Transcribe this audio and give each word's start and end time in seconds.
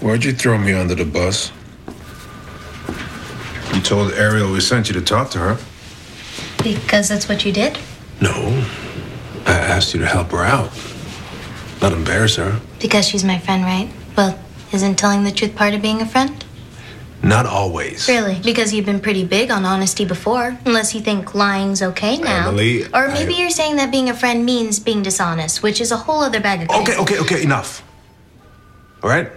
Why'd 0.00 0.24
you 0.24 0.32
throw 0.32 0.56
me 0.58 0.72
under 0.72 0.94
the 0.94 1.04
bus? 1.04 1.52
You 3.74 3.80
told 3.80 4.12
Ariel 4.12 4.50
we 4.52 4.60
sent 4.60 4.88
you 4.88 4.94
to 4.94 5.00
talk 5.02 5.30
to 5.32 5.38
her. 5.38 5.58
Because 6.62 7.08
that's 7.08 7.28
what 7.28 7.44
you 7.44 7.52
did? 7.52 7.78
No. 8.20 8.32
I 9.46 9.52
asked 9.52 9.94
you 9.94 10.00
to 10.00 10.06
help 10.06 10.30
her 10.30 10.42
out. 10.44 10.70
Not 11.80 11.92
embarrass 11.92 12.36
her. 12.36 12.60
Because 12.80 13.06
she's 13.08 13.24
my 13.24 13.38
friend, 13.38 13.62
right? 13.62 13.90
Well, 14.16 14.38
isn't 14.72 14.96
telling 14.96 15.24
the 15.24 15.30
truth 15.32 15.54
part 15.54 15.74
of 15.74 15.82
being 15.82 16.00
a 16.02 16.06
friend? 16.06 16.44
Not 17.22 17.44
always. 17.46 18.08
Really? 18.08 18.40
Because 18.42 18.72
you've 18.72 18.86
been 18.86 19.00
pretty 19.00 19.24
big 19.26 19.50
on 19.50 19.64
honesty 19.66 20.06
before. 20.06 20.58
Unless 20.64 20.94
you 20.94 21.00
think 21.02 21.34
lying's 21.34 21.82
okay 21.82 22.16
now. 22.16 22.48
Emily, 22.48 22.84
or 22.94 23.08
maybe 23.08 23.34
I- 23.34 23.38
you're 23.38 23.50
saying 23.50 23.76
that 23.76 23.90
being 23.90 24.08
a 24.08 24.14
friend 24.14 24.44
means 24.46 24.78
being 24.78 25.02
dishonest, 25.02 25.62
which 25.62 25.80
is 25.82 25.92
a 25.92 25.96
whole 25.98 26.22
other 26.22 26.40
bag 26.40 26.62
of 26.62 26.70
Okay, 26.70 26.84
crazy. 26.84 27.00
okay, 27.00 27.18
okay, 27.18 27.42
enough. 27.42 27.82
All 29.02 29.10
right? 29.10 29.30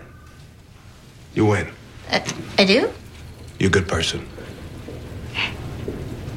You 1.33 1.45
win. 1.45 1.67
Uh, 2.11 2.19
I 2.57 2.65
do? 2.65 2.91
You're 3.59 3.67
a 3.67 3.71
good 3.71 3.87
person. 3.87 4.27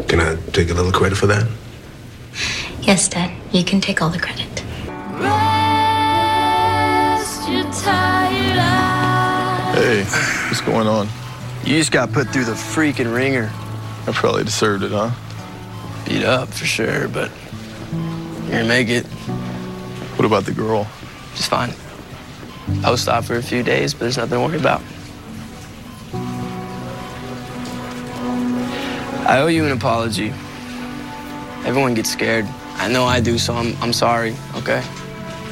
Can 0.09 0.21
I 0.21 0.37
take 0.53 0.71
a 0.71 0.75
little 0.75 0.93
credit 0.93 1.17
for 1.17 1.27
that? 1.27 1.47
Yes, 2.81 3.09
Dad. 3.09 3.31
You 3.53 3.65
can 3.65 3.81
take 3.81 4.01
all 4.01 4.11
the 4.11 4.19
credit. 4.19 4.47
Hey, 9.77 10.03
what's 10.49 10.61
going 10.63 10.87
on? 10.89 11.09
You 11.65 11.79
just 11.79 11.93
got 11.93 12.13
put 12.13 12.29
through 12.31 12.47
the 12.47 12.53
freaking 12.53 13.15
ringer. 13.15 13.51
I 14.07 14.13
probably 14.13 14.43
deserved 14.45 14.83
it, 14.83 14.91
huh? 14.91 15.11
Beat 16.07 16.25
up 16.25 16.49
for 16.49 16.65
sure, 16.65 17.07
but 17.09 17.31
you're 17.93 18.51
gonna 18.51 18.65
make 18.65 18.89
it 18.89 19.05
What 20.17 20.25
about 20.25 20.45
the 20.47 20.53
girl? 20.53 20.89
just 21.35 21.51
fine. 21.51 21.73
Post 22.83 23.09
op 23.09 23.25
for 23.25 23.37
a 23.37 23.43
few 23.43 23.63
days, 23.63 23.95
but 23.95 24.01
there's 24.01 24.17
nothing 24.17 24.39
to 24.39 24.41
worry 24.41 24.59
about. 24.59 24.83
I 29.29 29.41
owe 29.41 29.49
you 29.49 29.65
an 29.65 29.73
apology. 29.73 30.29
Everyone 31.65 31.95
gets 31.95 32.11
scared. 32.11 32.47
I 32.77 32.89
know 32.89 33.05
I 33.05 33.21
do, 33.21 33.39
so 33.39 33.55
I'm, 33.55 33.77
I'm 33.83 33.93
sorry, 33.93 34.35
okay? 34.55 34.83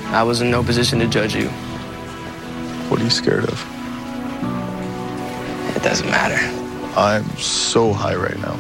I 0.07 0.23
was 0.23 0.41
in 0.41 0.51
no 0.51 0.63
position 0.63 0.99
to 1.01 1.09
judge 1.09 1.35
you. 1.35 1.49
What 2.89 3.01
are 3.01 3.05
you 3.05 3.11
scared 3.11 3.45
of? 3.45 3.61
It 5.77 5.83
doesn't 5.83 6.09
matter. 6.09 6.39
I'm 6.97 7.25
so 7.37 7.93
high 7.93 8.15
right 8.15 8.39
now. 8.39 8.59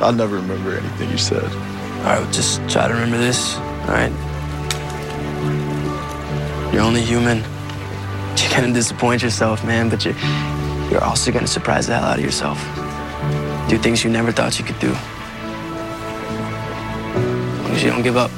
I'll 0.00 0.12
never 0.12 0.36
remember 0.36 0.76
anything 0.76 1.10
you 1.10 1.18
said. 1.18 1.44
All 1.44 1.48
right, 1.48 2.18
well, 2.18 2.32
just 2.32 2.58
try 2.68 2.88
to 2.88 2.94
remember 2.94 3.18
this, 3.18 3.56
all 3.56 3.88
right? 3.88 4.31
You're 6.72 6.82
only 6.82 7.02
human. 7.02 7.44
You're 8.36 8.50
gonna 8.50 8.72
disappoint 8.72 9.22
yourself, 9.22 9.64
man, 9.64 9.90
but 9.90 10.04
you're, 10.04 10.14
you're 10.90 11.04
also 11.04 11.30
gonna 11.30 11.46
surprise 11.46 11.86
the 11.86 11.94
hell 11.94 12.04
out 12.04 12.18
of 12.18 12.24
yourself. 12.24 12.58
Do 13.68 13.76
things 13.76 14.02
you 14.02 14.10
never 14.10 14.32
thought 14.32 14.58
you 14.58 14.64
could 14.64 14.78
do. 14.78 14.90
As 14.90 14.96
long 17.60 17.72
as 17.72 17.82
you 17.82 17.90
don't 17.90 18.02
give 18.02 18.16
up. 18.16 18.30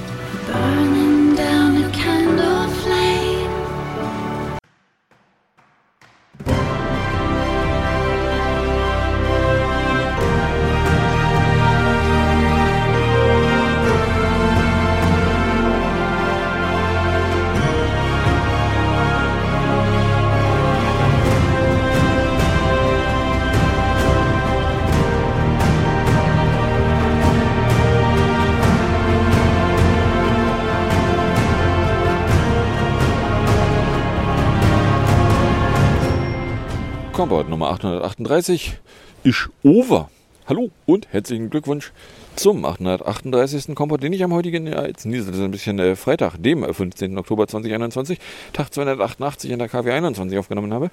838 37.75 38.79
ist 39.25 39.49
over. 39.65 40.09
Hallo 40.47 40.71
und 40.87 41.09
herzlichen 41.13 41.51
Glückwunsch 41.51 41.91
zum 42.37 42.65
838. 42.65 43.75
Kompott, 43.75 44.03
den 44.03 44.13
ich 44.13 44.25
am 44.25 44.33
heutigen, 44.33 44.67
ja, 44.67 44.87
jetzt 44.87 45.07
nie, 45.07 45.19
das 45.19 45.29
ist 45.29 45.41
ein 45.41 45.51
bisschen 45.51 45.79
äh, 45.79 45.97
Freitag, 45.97 46.37
dem 46.37 46.65
äh, 46.65 46.73
15. 46.73 47.17
Oktober 47.17 47.47
2021, 47.47 48.19
Tag 48.53 48.73
288 48.73 49.51
in 49.51 49.59
der 49.59 49.69
KW 49.69 49.91
21 49.91 50.39
aufgenommen 50.39 50.73
habe. 50.73 50.91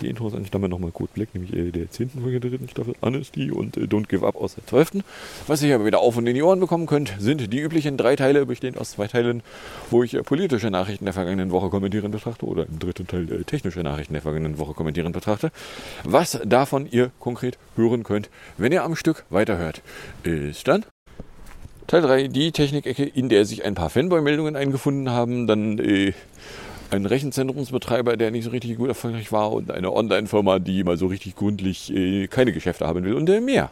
Die 0.00 0.08
Intros 0.08 0.34
eigentlich 0.34 0.50
damit 0.50 0.70
nochmal 0.70 0.90
Code 0.90 1.10
Black, 1.14 1.34
nämlich 1.34 1.54
äh, 1.54 1.70
der 1.70 1.90
10. 1.90 2.10
Folge 2.22 2.40
der 2.40 2.50
dritten 2.50 2.68
Staffel 2.68 2.94
Honesty 3.02 3.50
und 3.50 3.76
äh, 3.76 3.82
Don't 3.82 4.08
Give 4.08 4.26
Up 4.26 4.36
aus 4.36 4.54
der 4.54 4.66
12. 4.66 5.02
Was 5.46 5.62
ihr 5.62 5.74
aber 5.74 5.86
wieder 5.86 6.00
auf 6.00 6.16
und 6.16 6.26
in 6.26 6.34
die 6.34 6.42
Ohren 6.42 6.60
bekommen 6.60 6.86
könnt, 6.86 7.14
sind 7.18 7.52
die 7.52 7.58
üblichen 7.58 7.96
drei 7.96 8.16
Teile, 8.16 8.46
bestehend 8.46 8.78
aus 8.78 8.92
zwei 8.92 9.06
Teilen, 9.06 9.42
wo 9.90 10.02
ich 10.02 10.14
äh, 10.14 10.22
politische 10.22 10.70
Nachrichten 10.70 11.04
der 11.04 11.14
vergangenen 11.14 11.50
Woche 11.50 11.70
kommentieren 11.70 12.10
betrachte 12.10 12.46
oder 12.46 12.66
im 12.66 12.78
dritten 12.78 13.06
Teil 13.06 13.32
äh, 13.32 13.44
technische 13.44 13.80
Nachrichten 13.80 14.12
der 14.12 14.22
vergangenen 14.22 14.58
Woche 14.58 14.74
kommentieren 14.74 15.12
betrachte. 15.12 15.52
Was 16.04 16.38
davon 16.44 16.86
ihr 16.90 17.10
konkret 17.18 17.58
hören 17.76 18.02
könnt, 18.02 18.28
wenn 18.58 18.72
ihr 18.72 18.84
am 18.84 18.96
Stück 18.96 19.24
weiterhört, 19.30 19.82
ist 20.22 20.68
dann 20.68 20.81
Teil 21.92 22.00
3, 22.00 22.28
die 22.28 22.52
Technikecke, 22.52 23.04
in 23.04 23.28
der 23.28 23.44
sich 23.44 23.66
ein 23.66 23.74
paar 23.74 23.90
Fanboy-Meldungen 23.90 24.56
eingefunden 24.56 25.10
haben, 25.10 25.46
dann 25.46 25.78
äh, 25.78 26.14
ein 26.90 27.04
Rechenzentrumsbetreiber, 27.04 28.16
der 28.16 28.30
nicht 28.30 28.44
so 28.44 28.50
richtig 28.50 28.78
gut 28.78 28.88
erfolgreich 28.88 29.30
war 29.30 29.52
und 29.52 29.70
eine 29.70 29.92
Online-Firma, 29.92 30.58
die 30.58 30.84
mal 30.84 30.96
so 30.96 31.08
richtig 31.08 31.36
gründlich 31.36 31.94
äh, 31.94 32.28
keine 32.28 32.52
Geschäfte 32.52 32.86
haben 32.86 33.04
will 33.04 33.12
und 33.12 33.28
äh, 33.28 33.42
mehr. 33.42 33.70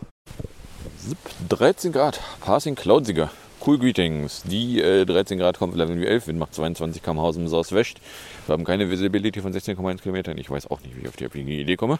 Zip, 0.99 1.17
13 1.49 1.93
Grad, 1.93 2.21
Passing 2.43 2.75
Cloudsieger. 2.75 3.31
Cool 3.67 3.79
Greetings. 3.79 4.43
Die 4.43 4.83
äh, 4.83 5.07
13 5.07 5.39
Grad 5.39 5.59
kommt 5.59 5.75
Level 5.75 6.05
11, 6.05 6.27
Wind 6.27 6.39
macht 6.39 6.55
22 6.55 7.03
km/h 7.03 7.23
aus 7.23 7.37
dem 7.37 7.49
Southwest. 7.49 8.03
Wir 8.45 8.53
haben 8.53 8.65
keine 8.65 8.91
Visibility 8.91 9.41
von 9.41 9.55
16,1 9.55 10.03
Kilometern. 10.03 10.37
Ich 10.37 10.51
weiß 10.51 10.71
auch 10.71 10.83
nicht, 10.83 10.95
wie 10.95 11.01
ich 11.01 11.09
auf 11.09 11.17
die 11.17 11.41
Idee 11.41 11.77
komme. 11.77 11.99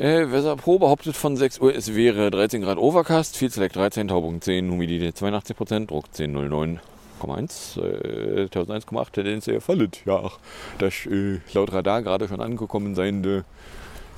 Äh, 0.00 0.24
Pro 0.56 0.78
behauptet 0.78 1.14
von 1.14 1.36
6 1.36 1.60
Uhr, 1.60 1.74
es 1.76 1.94
wäre 1.94 2.30
13 2.30 2.62
Grad 2.62 2.78
Overcast, 2.78 3.36
viel 3.36 3.50
Select 3.50 3.76
13, 3.76 4.08
Taupunkt 4.08 4.44
10, 4.44 4.70
Humidität 4.70 5.14
82%, 5.14 5.88
Druck 5.88 6.06
1009,1, 6.14 7.78
äh, 7.78 8.48
1001,8, 8.48 9.12
Tendenz 9.12 9.44
sehr 9.44 9.60
fallet. 9.60 10.00
Ja, 10.06 10.30
das 10.78 11.04
äh, 11.04 11.40
laut 11.52 11.74
Radar 11.74 12.00
gerade 12.00 12.28
schon 12.28 12.40
angekommen 12.40 12.94
seiende 12.94 13.44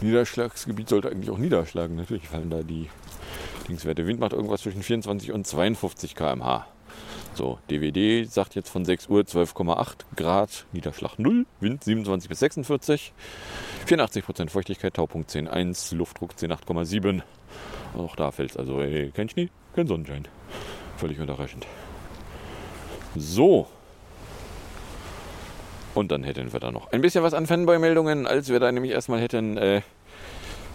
Niederschlagsgebiet 0.00 0.88
sollte 0.88 1.10
eigentlich 1.10 1.31
auch 1.31 1.38
niederschlagen. 1.38 1.97
Natürlich 1.97 2.28
fallen 2.28 2.50
da 2.50 2.62
die 2.62 2.88
Dingswerte. 3.69 4.06
Wind 4.06 4.20
macht 4.20 4.34
irgendwas 4.34 4.62
zwischen 4.62 4.84
24 4.84 5.32
und 5.32 5.49
52 5.49 6.14
km/h. 6.14 6.64
So, 7.34 7.59
DWD 7.70 8.31
sagt 8.31 8.54
jetzt 8.54 8.69
von 8.69 8.84
6 8.84 9.09
Uhr 9.09 9.22
12,8 9.22 10.00
Grad, 10.16 10.66
Niederschlag 10.72 11.19
0, 11.19 11.47
Wind 11.60 11.82
27 11.82 12.28
bis 12.28 12.41
46, 12.41 13.15
84% 13.87 14.50
Feuchtigkeit, 14.50 14.93
Taupunkt 14.93 15.31
10,1, 15.31 15.94
Luftdruck 15.94 16.32
10,8,7. 16.32 17.22
Auch 17.97 18.16
da 18.16 18.32
fällt 18.32 18.50
es 18.50 18.56
also 18.59 18.81
ey, 18.81 19.10
kein 19.12 19.31
Schnee, 19.31 19.48
kein 19.75 19.87
Sonnenschein. 19.87 20.28
Völlig 20.98 21.20
unterraschend. 21.20 21.66
So. 23.16 23.66
Und 25.94 26.12
dann 26.12 26.25
hätten 26.25 26.53
wir 26.53 26.60
da 26.60 26.70
noch 26.70 26.93
ein 26.93 27.00
bisschen 27.00 27.25
was 27.25 27.32
an 27.32 27.47
Fanboy-Meldungen, 27.47 28.26
als 28.26 28.50
wir 28.50 28.60
da 28.60 28.70
nämlich 28.70 28.93
erstmal 28.93 29.20
hätten 29.20 29.56
äh, 29.56 29.81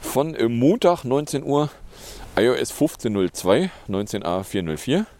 von 0.01 0.33
äh, 0.33 0.47
Montag 0.47 1.03
19 1.03 1.43
Uhr 1.43 1.69
iOS 2.35 2.73
15.02, 2.73 3.69
19a 3.89 4.43
404 4.43 4.99
äh, 4.99 5.16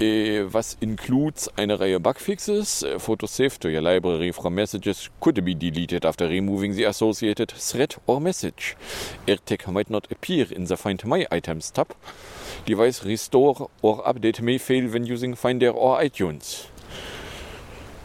was 0.00 0.76
includes 0.80 1.48
eine 1.56 1.78
Reihe 1.78 2.00
Bugfixes. 2.00 2.82
Äh, 2.82 2.98
Photos 2.98 3.36
saved 3.36 3.60
to 3.60 3.68
your 3.68 3.80
library 3.80 4.32
from 4.32 4.54
messages 4.54 5.10
could 5.20 5.44
be 5.44 5.54
deleted 5.54 6.04
after 6.04 6.28
removing 6.28 6.74
the 6.74 6.84
associated 6.84 7.52
thread 7.52 7.96
or 8.06 8.20
message. 8.20 8.76
AirTag 9.26 9.70
might 9.70 9.90
not 9.90 10.10
appear 10.10 10.50
in 10.50 10.66
the 10.66 10.76
Find 10.76 11.04
My 11.04 11.26
Items 11.30 11.70
tab. 11.70 11.94
Device 12.66 13.04
restore 13.04 13.70
or 13.82 14.02
update 14.04 14.40
may 14.40 14.58
fail 14.58 14.88
when 14.88 15.06
using 15.06 15.36
Finder 15.36 15.70
or 15.70 16.00
iTunes. 16.00 16.66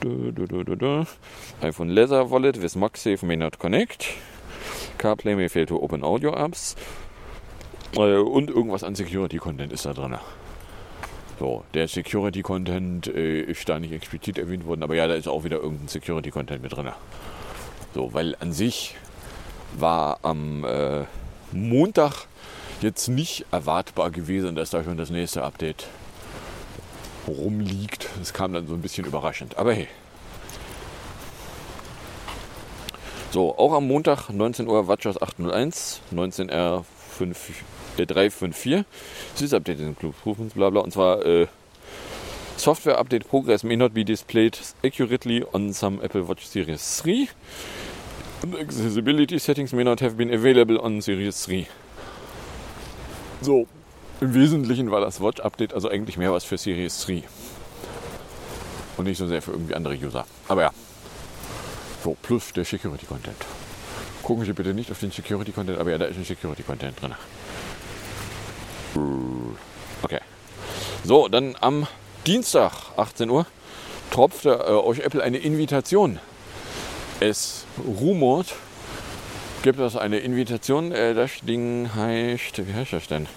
Du, 0.01 0.31
du, 0.31 0.45
du, 0.45 1.05
iPhone 1.61 1.93
Leather 1.93 2.23
Wallet 2.23 2.57
with 2.57 2.75
MagSafe 2.75 3.23
may 3.23 3.35
not 3.35 3.59
connect. 3.59 4.15
CarPlay 4.97 5.35
may 5.35 5.47
fail 5.49 5.65
to 5.65 5.79
open 5.81 6.03
audio 6.03 6.35
apps. 6.35 6.75
Äh, 7.95 8.17
und 8.17 8.49
irgendwas 8.49 8.83
an 8.83 8.95
Security 8.95 9.37
Content 9.37 9.73
ist 9.73 9.85
da 9.85 9.93
drin. 9.93 10.15
So, 11.39 11.63
der 11.73 11.87
Security 11.87 12.41
Content 12.41 13.07
äh, 13.07 13.39
ist 13.39 13.69
da 13.69 13.79
nicht 13.79 13.93
explizit 13.93 14.37
erwähnt 14.37 14.65
worden, 14.65 14.83
aber 14.83 14.95
ja, 14.95 15.07
da 15.07 15.13
ist 15.13 15.29
auch 15.29 15.45
wieder 15.45 15.57
irgendein 15.57 15.87
Security 15.87 16.31
Content 16.31 16.61
mit 16.61 16.75
drin. 16.75 16.89
So, 17.95 18.13
weil 18.13 18.35
an 18.41 18.51
sich 18.51 18.97
war 19.77 20.19
am 20.23 20.65
äh, 20.65 21.05
Montag 21.53 22.27
jetzt 22.81 23.07
nicht 23.07 23.45
erwartbar 23.51 24.11
gewesen, 24.11 24.55
dass 24.55 24.69
da 24.69 24.83
schon 24.83 24.97
das 24.97 25.11
nächste 25.11 25.43
Update 25.43 25.87
rumliegt. 27.25 28.09
Es 28.21 28.33
kam 28.33 28.51
dann 28.51 28.67
so 28.67 28.73
ein 28.73 28.81
bisschen 28.81 29.05
überraschend. 29.05 29.57
Aber 29.57 29.73
hey. 29.73 29.87
So, 33.31 33.57
auch 33.57 33.71
am 33.73 33.87
Montag 33.87 34.29
19 34.29 34.67
Uhr 34.67 34.87
Watchers 34.87 35.21
801, 35.21 36.01
19R 36.13 36.83
5, 37.17 37.63
äh, 37.97 38.05
354. 38.05 38.85
Sys-Update 39.35 39.79
in 39.79 39.95
Club 39.97 40.15
Prüfens, 40.21 40.53
bla 40.53 40.69
bla. 40.69 40.81
Und 40.81 40.91
zwar 40.91 41.25
äh, 41.25 41.47
Software 42.57 42.97
Update 42.97 43.27
Progress 43.27 43.63
may 43.63 43.77
not 43.77 43.93
be 43.93 44.03
displayed 44.03 44.57
accurately 44.83 45.45
on 45.53 45.71
some 45.71 46.01
Apple 46.03 46.27
Watch 46.27 46.45
Series 46.45 47.01
3. 47.01 47.29
And 48.43 48.55
accessibility 48.55 49.39
settings 49.39 49.73
may 49.73 49.83
not 49.83 50.01
have 50.01 50.17
been 50.17 50.33
available 50.33 50.77
on 50.79 51.01
Series 51.01 51.45
3. 51.45 51.67
So, 53.41 53.67
im 54.19 54.33
Wesentlichen 54.33 54.91
war 54.91 54.99
das 54.99 55.21
Watch 55.21 55.39
Update 55.39 55.73
also 55.73 55.89
eigentlich 55.89 56.17
mehr 56.17 56.33
was 56.33 56.43
für 56.43 56.57
Series 56.57 57.05
3. 57.05 57.23
Und 58.97 59.05
nicht 59.05 59.17
so 59.17 59.27
sehr 59.27 59.41
für 59.41 59.51
irgendwie 59.51 59.75
andere 59.75 59.95
User. 59.95 60.25
Aber 60.49 60.63
ja. 60.63 60.71
So, 62.03 62.17
plus 62.21 62.51
der 62.51 62.65
Security 62.65 63.05
Content. 63.05 63.37
Gucken 64.23 64.43
Sie 64.43 64.51
bitte 64.51 64.73
nicht 64.73 64.91
auf 64.91 64.99
den 64.99 65.11
Security 65.11 65.53
Content, 65.53 65.79
aber 65.79 65.91
ja, 65.91 65.97
da 65.97 66.05
ist 66.05 66.17
ein 66.17 66.25
Security 66.25 66.63
Content 66.63 67.01
drin. 67.01 67.15
Okay. 70.01 70.19
So, 71.03 71.27
dann 71.27 71.55
am 71.59 71.87
Dienstag, 72.25 72.71
18 72.97 73.29
Uhr, 73.29 73.45
tropfte 74.11 74.49
äh, 74.51 74.71
euch 74.71 74.99
Apple 74.99 75.23
eine 75.23 75.37
Invitation. 75.37 76.19
Es 77.19 77.65
rumort, 77.85 78.55
gibt 79.63 79.79
es 79.79 79.95
eine 79.95 80.19
Invitation. 80.19 80.91
Äh, 80.91 81.13
das 81.13 81.31
Ding 81.41 81.89
heißt, 81.95 82.67
wie 82.67 82.73
heißt 82.73 82.93
das 82.93 83.07
denn? 83.07 83.27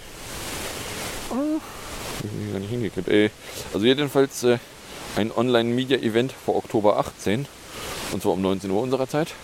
Oh, 1.30 1.60
ich 2.22 2.52
gar 2.52 2.60
nicht 2.60 2.70
hingekriegt. 2.70 3.08
Äh, 3.08 3.30
also 3.72 3.86
jedenfalls 3.86 4.44
äh, 4.44 4.58
ein 5.16 5.32
Online-Media-Event 5.32 6.32
vor 6.32 6.56
Oktober 6.56 6.98
18. 6.98 7.46
Und 8.12 8.22
zwar 8.22 8.32
um 8.32 8.42
19 8.42 8.70
Uhr 8.70 8.82
unserer 8.82 9.08
Zeit. 9.08 9.34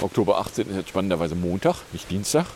Oktober 0.00 0.38
18 0.38 0.70
ist 0.70 0.76
jetzt 0.76 0.88
spannenderweise 0.88 1.34
Montag, 1.34 1.76
nicht 1.92 2.10
Dienstag. 2.10 2.46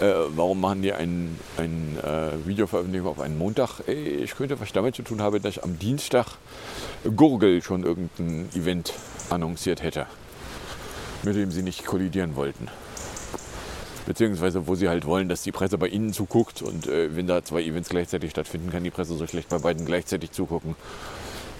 Äh, 0.00 0.14
warum 0.34 0.60
machen 0.60 0.80
die 0.80 0.94
ein, 0.94 1.38
ein 1.58 1.98
äh, 2.02 2.46
Videoveröffentlichung 2.46 3.06
auf 3.06 3.20
einen 3.20 3.36
Montag? 3.36 3.80
Ey, 3.86 4.24
ich 4.24 4.34
könnte 4.34 4.58
was 4.58 4.72
damit 4.72 4.94
zu 4.94 5.02
tun 5.02 5.20
haben, 5.20 5.42
dass 5.42 5.58
ich 5.58 5.62
am 5.62 5.78
Dienstag 5.78 6.38
Gurgel 7.16 7.62
schon 7.62 7.84
irgendein 7.84 8.48
Event 8.54 8.94
annonciert 9.28 9.82
hätte, 9.82 10.06
mit 11.22 11.36
dem 11.36 11.50
sie 11.50 11.62
nicht 11.62 11.84
kollidieren 11.84 12.34
wollten. 12.34 12.68
Beziehungsweise 14.06 14.66
wo 14.66 14.74
sie 14.74 14.88
halt 14.88 15.04
wollen, 15.04 15.28
dass 15.28 15.42
die 15.42 15.52
Presse 15.52 15.76
bei 15.76 15.88
ihnen 15.88 16.14
zuguckt 16.14 16.62
und 16.62 16.86
äh, 16.86 17.14
wenn 17.14 17.26
da 17.26 17.44
zwei 17.44 17.62
Events 17.62 17.90
gleichzeitig 17.90 18.30
stattfinden, 18.30 18.70
kann 18.70 18.82
die 18.82 18.90
Presse 18.90 19.14
so 19.16 19.26
schlecht 19.26 19.50
bei 19.50 19.58
beiden 19.58 19.84
gleichzeitig 19.84 20.30
zugucken. 20.32 20.76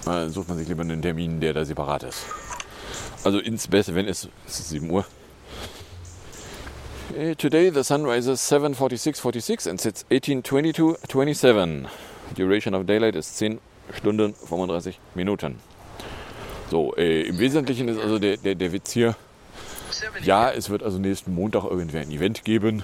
Dann 0.05 0.31
sucht 0.31 0.49
man 0.49 0.57
sich 0.57 0.67
lieber 0.67 0.81
einen 0.81 1.03
Termin, 1.03 1.41
der 1.41 1.53
da 1.53 1.63
separat 1.63 2.01
ist. 2.01 2.25
Also 3.23 3.37
ins 3.37 3.67
Beste, 3.67 3.93
wenn 3.93 4.07
es, 4.07 4.27
es 4.47 4.61
ist 4.61 4.69
7 4.69 4.89
Uhr. 4.89 5.05
Eh, 7.17 7.35
Today 7.35 7.69
the 7.69 7.83
sun 7.83 8.03
rises 8.05 8.39
7.46.46 8.39 9.67
and 9.67 9.79
sets 9.79 10.05
18.22.27. 10.11 11.89
Duration 12.35 12.73
of 12.73 12.85
Daylight 12.85 13.15
ist 13.15 13.37
10 13.37 13.59
Stunden 13.97 14.33
35 14.33 14.99
Minuten. 15.15 15.59
So, 16.69 16.95
äh, 16.95 17.23
im 17.23 17.39
Wesentlichen 17.39 17.89
ist 17.89 17.99
also 17.99 18.17
der, 18.17 18.37
der, 18.37 18.55
der 18.55 18.71
Witz 18.71 18.91
hier, 18.91 19.15
ja, 20.23 20.51
es 20.51 20.69
wird 20.69 20.83
also 20.83 20.99
nächsten 20.99 21.33
Montag 21.35 21.65
irgendwer 21.65 22.01
ein 22.01 22.11
Event 22.11 22.45
geben. 22.45 22.83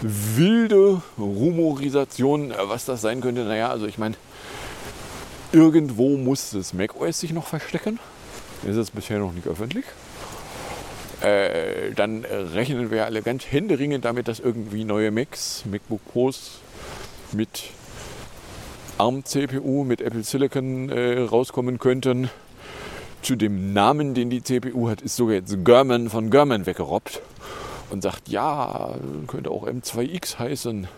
Wilde 0.00 1.02
Rumorisation, 1.18 2.52
äh, 2.52 2.56
was 2.68 2.84
das 2.84 3.00
sein 3.00 3.20
könnte, 3.20 3.42
naja, 3.42 3.70
also 3.70 3.86
ich 3.86 3.98
meine, 3.98 4.14
irgendwo 5.50 6.16
muss 6.16 6.50
das 6.50 6.72
macOS 6.72 7.18
sich 7.18 7.32
noch 7.32 7.48
verstecken. 7.48 7.98
Ist 8.64 8.76
es 8.76 8.92
bisher 8.92 9.18
noch 9.18 9.32
nicht 9.32 9.48
öffentlich. 9.48 9.86
Äh, 11.22 11.92
dann 11.94 12.24
rechnen 12.24 12.90
wir 12.90 13.04
alle 13.04 13.22
ganz 13.22 13.44
händeringend 13.44 14.04
damit, 14.04 14.26
dass 14.28 14.40
irgendwie 14.40 14.84
neue 14.84 15.10
Macs, 15.10 15.64
MacBook 15.70 16.00
Pros 16.12 16.60
mit 17.32 17.64
ARM-CPU, 18.96 19.84
mit 19.84 20.00
Apple 20.00 20.22
Silicon 20.22 20.88
äh, 20.88 21.20
rauskommen 21.20 21.78
könnten. 21.78 22.30
Zu 23.22 23.36
dem 23.36 23.74
Namen, 23.74 24.14
den 24.14 24.30
die 24.30 24.42
CPU 24.42 24.88
hat, 24.88 25.02
ist 25.02 25.16
sogar 25.16 25.34
jetzt 25.34 25.54
German 25.64 26.08
von 26.08 26.30
German 26.30 26.64
weggerobbt 26.64 27.20
und 27.90 28.02
sagt, 28.02 28.28
ja, 28.28 28.94
könnte 29.26 29.50
auch 29.50 29.66
M2X 29.66 30.38
heißen. 30.38 30.88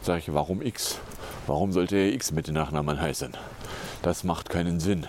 Sag 0.00 0.18
ich, 0.18 0.32
warum 0.32 0.62
X? 0.62 0.98
Warum 1.46 1.72
sollte 1.72 1.96
X 1.96 2.32
mit 2.32 2.48
dem 2.48 2.54
Nachnamen 2.54 3.00
heißen? 3.00 3.32
Das 4.02 4.24
macht 4.24 4.48
keinen 4.48 4.80
Sinn. 4.80 5.06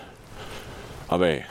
Aber 1.08 1.28
ey, 1.28 1.44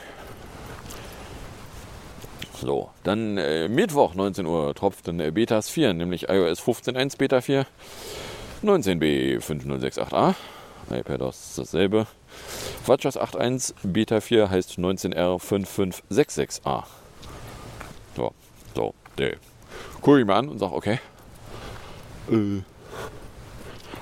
so, 2.61 2.91
dann 3.05 3.37
äh, 3.39 3.69
Mittwoch 3.69 4.15
19 4.15 4.47
Uhr 4.47 4.75
tropft 4.75 5.09
äh, 5.09 5.31
Betas 5.31 5.69
4, 5.69 5.95
nämlich 5.95 6.29
iOS 6.29 6.61
15.1 6.61 7.19
Beta 7.19 7.41
4, 7.41 7.67
19b 8.65 9.41
5068a, 9.41 10.35
iPadOS 10.91 11.55
dasselbe. 11.57 12.07
WatchOS 12.87 13.19
8.1 13.19 13.75
Beta 13.83 14.21
4 14.21 14.51
heißt 14.51 14.79
19R 14.79 15.39
5566a. 15.41 16.85
So, 18.17 18.33
so, 18.75 18.95
äh, 19.19 19.37
gucke 20.01 20.21
ich 20.21 20.27
mir 20.27 20.35
an 20.35 20.49
und 20.49 20.59
sage, 20.59 20.75
okay. 20.75 20.99
Äh, 22.31 22.63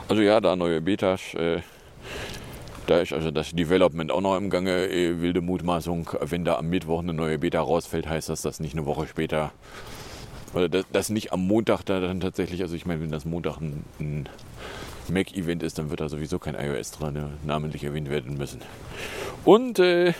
also 0.08 0.22
ja, 0.22 0.40
da 0.40 0.54
neue 0.54 0.80
Betas, 0.80 1.34
äh, 1.34 1.62
da 2.86 2.98
ist 2.98 3.12
also 3.12 3.30
das 3.30 3.52
Development 3.52 4.10
auch 4.10 4.20
noch 4.20 4.36
im 4.36 4.50
Gange. 4.50 4.86
Eh, 4.86 5.20
wilde 5.20 5.40
Mutmaßung, 5.40 6.10
wenn 6.20 6.44
da 6.44 6.56
am 6.56 6.68
Mittwoch 6.68 7.00
eine 7.00 7.12
neue 7.12 7.38
Beta 7.38 7.60
rausfällt, 7.60 8.08
heißt 8.08 8.28
das, 8.28 8.42
dass 8.42 8.60
nicht 8.60 8.74
eine 8.74 8.86
Woche 8.86 9.06
später 9.06 9.52
oder 10.54 10.68
das, 10.68 10.84
das 10.92 11.08
nicht 11.08 11.32
am 11.32 11.46
Montag 11.46 11.82
da 11.84 12.00
dann 12.00 12.20
tatsächlich, 12.20 12.62
also 12.62 12.74
ich 12.76 12.86
meine, 12.86 13.00
wenn 13.02 13.10
das 13.10 13.24
Montag 13.24 13.60
ein, 13.60 13.84
ein 13.98 14.28
Mac-Event 15.08 15.62
ist, 15.62 15.78
dann 15.78 15.90
wird 15.90 16.00
da 16.00 16.08
sowieso 16.08 16.38
kein 16.38 16.54
iOS 16.54 16.92
dran 16.92 17.14
ne, 17.14 17.30
namentlich 17.44 17.84
erwähnt 17.84 18.08
werden 18.08 18.36
müssen. 18.36 18.62
Und 19.44 19.78
äh, 19.78 20.14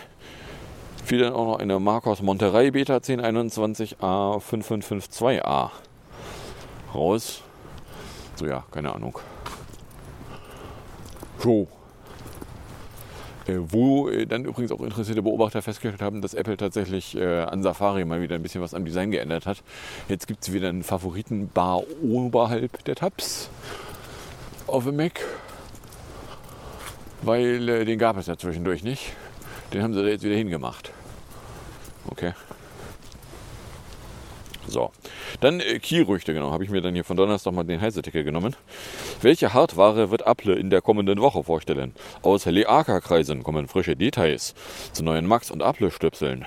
fiel 1.05 1.21
dann 1.21 1.33
auch 1.33 1.47
noch 1.47 1.59
eine 1.59 1.79
Marcos 1.79 2.21
Monterey 2.23 2.71
Beta 2.71 2.97
1021A 2.97 4.41
5552A 4.41 5.71
raus. 6.95 7.43
So 8.37 8.47
ja, 8.47 8.65
keine 8.71 8.93
Ahnung. 8.95 9.19
So, 11.39 11.63
äh, 11.63 11.84
wo 13.47 14.09
äh, 14.09 14.27
dann 14.27 14.45
übrigens 14.45 14.73
auch 14.73 14.81
interessierte 14.81 15.23
Beobachter 15.23 15.63
festgestellt 15.63 16.03
haben, 16.03 16.23
dass 16.23 16.35
Apple 16.35 16.57
tatsächlich 16.57 17.17
äh, 17.17 17.43
an 17.43 17.63
Safari 17.63 18.05
mal 18.05 18.21
wieder 18.21 18.37
ein 18.37 18.43
bisschen 18.43 18.61
was 18.61 18.75
am 18.75 18.85
Design 18.85 19.11
geändert 19.11 19.47
hat. 19.47 19.63
Jetzt 20.09 20.27
gibt 20.27 20.43
es 20.43 20.53
wieder 20.53 20.69
einen 20.69 20.83
Favoritenbar 20.83 21.83
oberhalb 22.03 22.85
der 22.85 22.95
Tabs 22.95 23.51
auf 24.67 24.85
dem 24.85 24.97
Mac, 24.97 25.21
weil 27.23 27.69
äh, 27.69 27.85
den 27.85 27.99
gab 27.99 28.17
es 28.17 28.27
ja 28.27 28.37
zwischendurch 28.37 28.83
nicht. 28.83 29.13
Den 29.73 29.83
haben 29.83 29.95
sie 29.95 30.03
da 30.03 30.09
jetzt 30.09 30.25
wieder 30.25 30.37
hingemacht. 30.37 30.93
Okay. 32.07 32.33
Dann 35.45 35.61
äh, 35.61 35.79
Key-Rüchte, 35.79 36.33
genau, 36.33 36.53
habe 36.53 36.65
ich 36.65 36.71
mir 36.71 36.81
dann 36.81 36.95
hier 36.95 37.05
von 37.05 37.19
Donnerstag 37.19 37.53
mal 37.53 37.65
den 37.65 37.79
Heißartikel 37.79 38.25
genommen. 38.25 38.57
Welche 39.21 39.53
Hardware 39.53 40.11
wird 40.11 40.23
Apple 40.27 40.55
in 40.55 40.71
der 40.71 40.81
kommenden 40.81 41.21
Woche 41.21 41.45
vorstellen? 41.45 41.93
Aus 42.23 42.47
Leaka-Kreisen 42.47 43.43
kommen 43.43 43.69
frische 43.69 43.95
Details 43.95 44.55
zu 44.93 45.05
neuen 45.05 45.27
Max- 45.27 45.51
und 45.51 45.61
Apple-Stöpseln. 45.61 46.47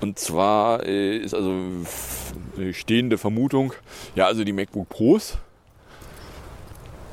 Und 0.00 0.20
zwar 0.20 0.86
äh, 0.86 1.16
ist 1.16 1.34
also 1.34 1.52
eine 2.56 2.74
stehende 2.74 3.18
Vermutung, 3.18 3.72
ja, 4.14 4.26
also 4.26 4.44
die 4.44 4.52
MacBook 4.52 4.88
Pros, 4.88 5.38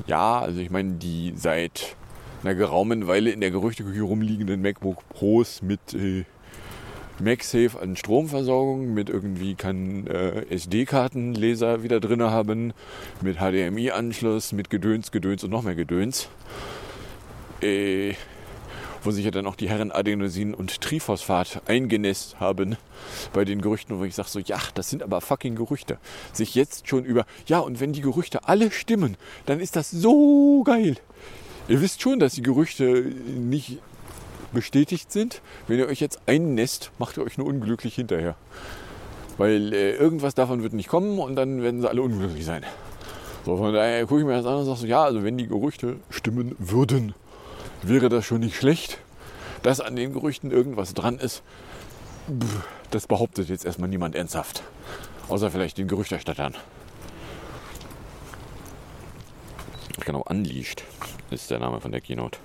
ja, 0.05 0.41
also 0.41 0.60
ich 0.60 0.69
meine, 0.69 0.91
die 0.93 1.34
seit 1.36 1.96
einer 2.43 2.53
geraumen 2.53 3.07
Weile 3.07 3.31
in 3.31 3.41
der 3.41 3.50
Gerüchteküche 3.50 4.03
rumliegenden 4.03 4.62
MacBook 4.62 5.10
Pros 5.10 5.63
mit 5.63 5.96
äh, 5.96 6.25
MagSafe 7.19 7.79
an 7.79 7.95
Stromversorgung 7.95 8.93
mit 8.93 9.09
irgendwie 9.09 9.55
kann 9.55 10.07
äh, 10.07 10.45
SD-Kartenleser 10.50 11.83
wieder 11.83 12.00
drin 12.00 12.21
haben, 12.21 12.74
mit 13.21 13.38
HDMI-Anschluss, 13.38 14.51
mit 14.51 14.69
Gedöns, 14.69 15.12
Gedöns 15.12 15.43
und 15.43 15.50
noch 15.50 15.63
mehr 15.63 15.75
Gedöns. 15.75 16.29
Äh, 17.62 18.13
wo 19.03 19.12
sich 19.12 19.25
ja 19.25 19.31
dann 19.31 19.47
auch 19.47 19.55
die 19.55 19.69
Herren 19.69 19.91
Adenosin 19.91 20.53
und 20.53 20.81
Triphosphat 20.81 21.62
eingenässt 21.65 22.39
haben 22.39 22.75
bei 23.31 23.45
den 23.45 23.62
Gerüchten, 23.62 23.97
wo 24.00 24.03
ich 24.03 24.15
sage 24.15 24.29
so, 24.29 24.39
ja, 24.39 24.59
das 24.74 24.89
sind 24.89 25.01
aber 25.01 25.21
fucking 25.21 25.55
Gerüchte. 25.55 25.97
Sich 26.33 26.55
jetzt 26.55 26.88
schon 26.88 27.05
über, 27.05 27.25
ja, 27.45 27.59
und 27.59 27.79
wenn 27.79 27.93
die 27.93 28.01
Gerüchte 28.01 28.47
alle 28.47 28.69
stimmen, 28.71 29.15
dann 29.45 29.59
ist 29.59 29.75
das 29.75 29.91
so 29.91 30.63
geil. 30.63 30.97
Ihr 31.67 31.81
wisst 31.81 32.01
schon, 32.01 32.19
dass 32.19 32.33
die 32.33 32.41
Gerüchte 32.41 32.86
nicht 32.93 33.79
bestätigt 34.53 35.12
sind. 35.12 35.41
Wenn 35.67 35.79
ihr 35.79 35.88
euch 35.88 36.00
jetzt 36.00 36.20
einnässt, 36.25 36.91
macht 37.00 37.17
ihr 37.17 37.24
euch 37.24 37.38
nur 37.38 37.48
unglücklich 37.48 37.96
hinterher. 37.96 38.36
Weil 39.38 39.74
äh, 39.74 39.96
irgendwas 39.96 40.36
davon 40.36 40.63
wird 40.63 40.74
nicht 40.74 40.89
kommen 40.89 41.20
und 41.20 41.36
dann 41.36 41.62
werden 41.62 41.82
sie 41.82 41.89
alle 41.89 42.01
unglücklich 42.01 42.46
sein. 42.46 42.63
So, 43.46 43.58
von 43.58 43.74
daher 43.74 44.06
gucke 44.06 44.22
ich 44.22 44.25
mir 44.25 44.34
das 44.34 44.46
an 44.46 44.56
und 44.56 44.65
sage 44.65 44.79
so, 44.79 44.88
ja, 44.88 45.03
also 45.03 45.24
wenn 45.24 45.38
die 45.38 45.48
Gerüchte 45.48 45.98
stimmen 46.10 46.56
würden, 46.60 47.13
wäre 47.84 48.10
das 48.10 48.25
schon 48.25 48.39
nicht 48.39 48.56
schlecht. 48.56 49.00
Dass 49.63 49.79
an 49.79 49.96
den 49.96 50.13
Gerüchten 50.13 50.51
irgendwas 50.51 50.94
dran 50.94 51.17
ist, 51.17 51.44
Das 52.91 53.08
behauptet 53.08 53.50
jetzt 53.50 53.65
erstmal 53.65 53.89
niemand 53.89 54.15
ernsthaft. 54.15 54.63
Außer 55.29 55.51
vielleicht 55.51 55.77
den 55.77 55.88
Gerüchterstattern. 55.88 56.56
Genau, 60.06 60.24
Unleashed 60.27 60.84
ist 61.32 61.51
der 61.51 61.60
Name 61.60 61.82
von 61.82 61.91
der 61.91 62.00
Keynote. 62.01 62.39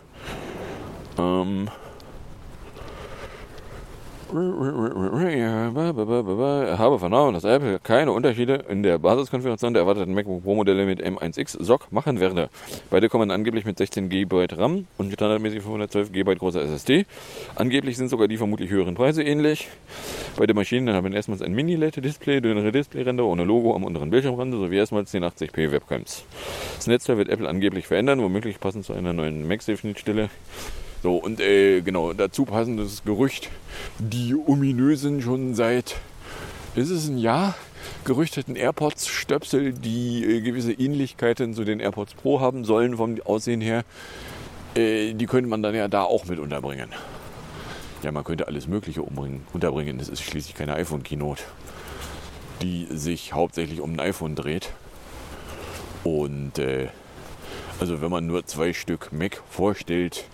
Ähm. 1.19 1.69
Habe 6.78 6.99
vernommen, 6.99 7.35
dass 7.35 7.45
Apple 7.45 7.78
keine 7.81 8.12
Unterschiede 8.12 8.64
in 8.66 8.83
der 8.83 8.99
Basiskonfiguration 8.99 9.75
der 9.75 9.83
erwarteten 9.83 10.14
MacBook 10.14 10.42
Pro 10.42 10.54
Modelle 10.54 10.87
mit 10.87 11.04
M1X 11.04 11.62
SoC 11.62 11.92
machen 11.92 12.19
werde. 12.19 12.49
Beide 12.88 13.11
kommen 13.11 13.31
angeblich 13.31 13.66
mit 13.66 13.76
16 13.76 14.09
GB 14.09 14.47
RAM 14.52 14.87
und 14.97 15.12
standardmäßig 15.12 15.61
512 15.61 16.12
GB 16.12 16.37
großer 16.37 16.62
SSD. 16.62 17.04
Angeblich 17.57 17.99
sind 17.99 18.09
sogar 18.09 18.26
die 18.26 18.38
vermutlich 18.38 18.71
höheren 18.71 18.95
Preise 18.95 19.23
ähnlich. 19.23 19.69
Beide 20.38 20.54
Maschinen 20.54 20.95
haben 20.95 21.12
erstmals 21.12 21.42
ein 21.42 21.52
Mini-LED-Display, 21.52 22.40
dünnere 22.40 22.73
Displayränder 22.73 23.26
ohne 23.26 23.45
Logo 23.45 23.75
am 23.76 23.85
unteren 23.85 24.09
Bildschirmrand 24.09 24.54
sowie 24.54 24.76
erstmals 24.76 25.12
1080p 25.12 25.73
Webcams. 25.73 26.25
Das 26.76 26.87
Netzteil 26.87 27.19
wird 27.19 27.28
Apple 27.28 27.50
angeblich 27.50 27.87
verändern, 27.87 28.23
womöglich 28.23 28.61
passend 28.61 28.87
zu 28.87 28.95
einer 28.95 29.12
neuen 29.12 29.47
MagSafe-Schnittstelle. 29.47 30.31
So, 31.02 31.16
und 31.16 31.40
äh, 31.40 31.80
genau, 31.80 32.12
dazu 32.12 32.44
passendes 32.44 33.02
Gerücht, 33.04 33.50
die 33.99 34.37
ominösen 34.37 35.21
schon 35.21 35.56
seit, 35.56 35.97
ist 36.76 36.90
es 36.90 37.09
ein 37.09 37.18
Jahr, 37.18 37.56
gerüchteten 38.04 38.54
AirPods-Stöpsel, 38.54 39.73
die 39.73 40.25
äh, 40.25 40.40
gewisse 40.42 40.73
Ähnlichkeiten 40.73 41.54
zu 41.54 41.64
den 41.64 41.80
AirPods 41.80 42.14
Pro 42.14 42.38
haben 42.38 42.64
sollen 42.64 42.97
vom 42.97 43.21
Aussehen 43.23 43.61
her, 43.61 43.85
äh, 44.76 45.14
die 45.14 45.26
könnte 45.26 45.50
man 45.50 45.61
dann 45.61 45.75
ja 45.75 45.88
da 45.88 46.04
auch 46.04 46.26
mit 46.26 46.38
unterbringen. 46.38 46.90
Ja, 48.04 48.12
man 48.12 48.23
könnte 48.23 48.47
alles 48.47 48.68
Mögliche 48.68 49.02
umbringen, 49.02 49.44
unterbringen. 49.52 49.99
Das 49.99 50.09
ist 50.09 50.23
schließlich 50.23 50.54
keine 50.54 50.75
iPhone-Keynote, 50.75 51.42
die 52.62 52.87
sich 52.90 53.32
hauptsächlich 53.32 53.80
um 53.80 53.92
ein 53.94 54.00
iPhone 54.00 54.37
dreht. 54.37 54.71
Und 56.04 56.61
äh, 56.61 56.88
also 57.80 58.00
wenn 58.00 58.11
man 58.11 58.26
nur 58.26 58.47
zwei 58.47 58.73
Stück 58.73 59.12
Mac 59.12 59.42
vorstellt, 59.50 60.25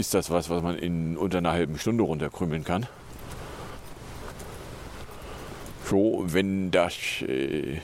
ist 0.00 0.14
das 0.14 0.30
was, 0.30 0.48
was 0.50 0.62
man 0.62 0.76
in 0.78 1.16
unter 1.16 1.38
einer 1.38 1.52
halben 1.52 1.78
Stunde 1.78 2.02
runterkrümeln 2.02 2.64
kann. 2.64 2.86
So, 5.84 6.24
wenn 6.26 6.70
das 6.70 6.94
äh, 7.22 7.78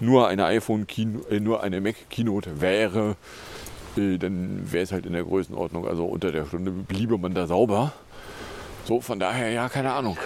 nur 0.00 0.28
eine 0.28 0.46
iPhone, 0.46 0.86
-Kino, 0.86 1.28
äh, 1.28 1.40
nur 1.40 1.62
eine 1.62 1.80
Mac 1.80 1.96
Keynote 2.08 2.60
wäre, 2.60 3.16
äh, 3.96 4.16
dann 4.16 4.72
wäre 4.72 4.84
es 4.84 4.92
halt 4.92 5.06
in 5.06 5.12
der 5.12 5.24
Größenordnung, 5.24 5.86
also 5.86 6.06
unter 6.06 6.32
der 6.32 6.46
Stunde 6.46 6.70
bliebe 6.70 7.18
man 7.18 7.34
da 7.34 7.46
sauber. 7.46 7.92
So, 8.86 9.02
von 9.02 9.18
daher, 9.18 9.50
ja, 9.50 9.68
keine 9.68 9.92
Ahnung. 9.92 10.16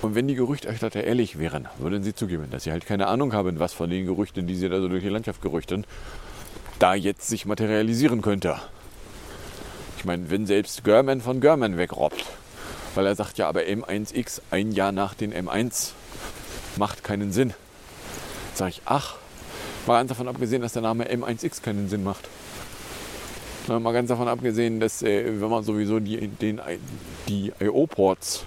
Und 0.00 0.14
wenn 0.14 0.26
die 0.26 0.36
Gerüchterstatter 0.36 1.04
ehrlich 1.04 1.38
wären, 1.38 1.68
würden 1.78 2.02
sie 2.02 2.14
zugeben, 2.14 2.48
dass 2.50 2.64
sie 2.64 2.72
halt 2.72 2.86
keine 2.86 3.08
Ahnung 3.08 3.34
haben, 3.34 3.58
was 3.58 3.74
von 3.74 3.90
den 3.90 4.06
Gerüchten, 4.06 4.46
die 4.46 4.54
sie 4.54 4.70
da 4.70 4.80
so 4.80 4.88
durch 4.88 5.02
die 5.02 5.10
Landschaft 5.10 5.42
gerüchten, 5.42 5.84
da 6.78 6.94
jetzt 6.94 7.26
sich 7.26 7.44
materialisieren 7.44 8.22
könnte. 8.22 8.56
Ich 9.98 10.04
meine, 10.04 10.30
wenn 10.30 10.46
selbst 10.46 10.84
German 10.84 11.20
von 11.20 11.40
German 11.40 11.76
wegrobbt, 11.76 12.24
weil 12.94 13.04
er 13.04 13.16
sagt, 13.16 13.36
ja, 13.36 13.48
aber 13.48 13.62
M1X 13.62 14.40
ein 14.52 14.70
Jahr 14.70 14.92
nach 14.92 15.12
den 15.12 15.34
M1 15.34 15.90
macht 16.76 17.02
keinen 17.02 17.32
Sinn. 17.32 17.52
Sag 18.54 18.68
ich, 18.68 18.82
ach, 18.84 19.16
mal 19.88 19.98
ganz 19.98 20.10
davon 20.10 20.28
abgesehen, 20.28 20.62
dass 20.62 20.72
der 20.72 20.82
Name 20.82 21.12
M1X 21.12 21.62
keinen 21.62 21.88
Sinn 21.88 22.04
macht. 22.04 22.28
Na, 23.66 23.80
mal 23.80 23.92
ganz 23.92 24.08
davon 24.08 24.28
abgesehen, 24.28 24.78
dass 24.78 25.02
äh, 25.02 25.40
wenn 25.40 25.50
man 25.50 25.64
sowieso 25.64 25.98
die, 25.98 26.28
den, 26.28 26.60
die 27.26 27.52
IO-Ports 27.58 28.46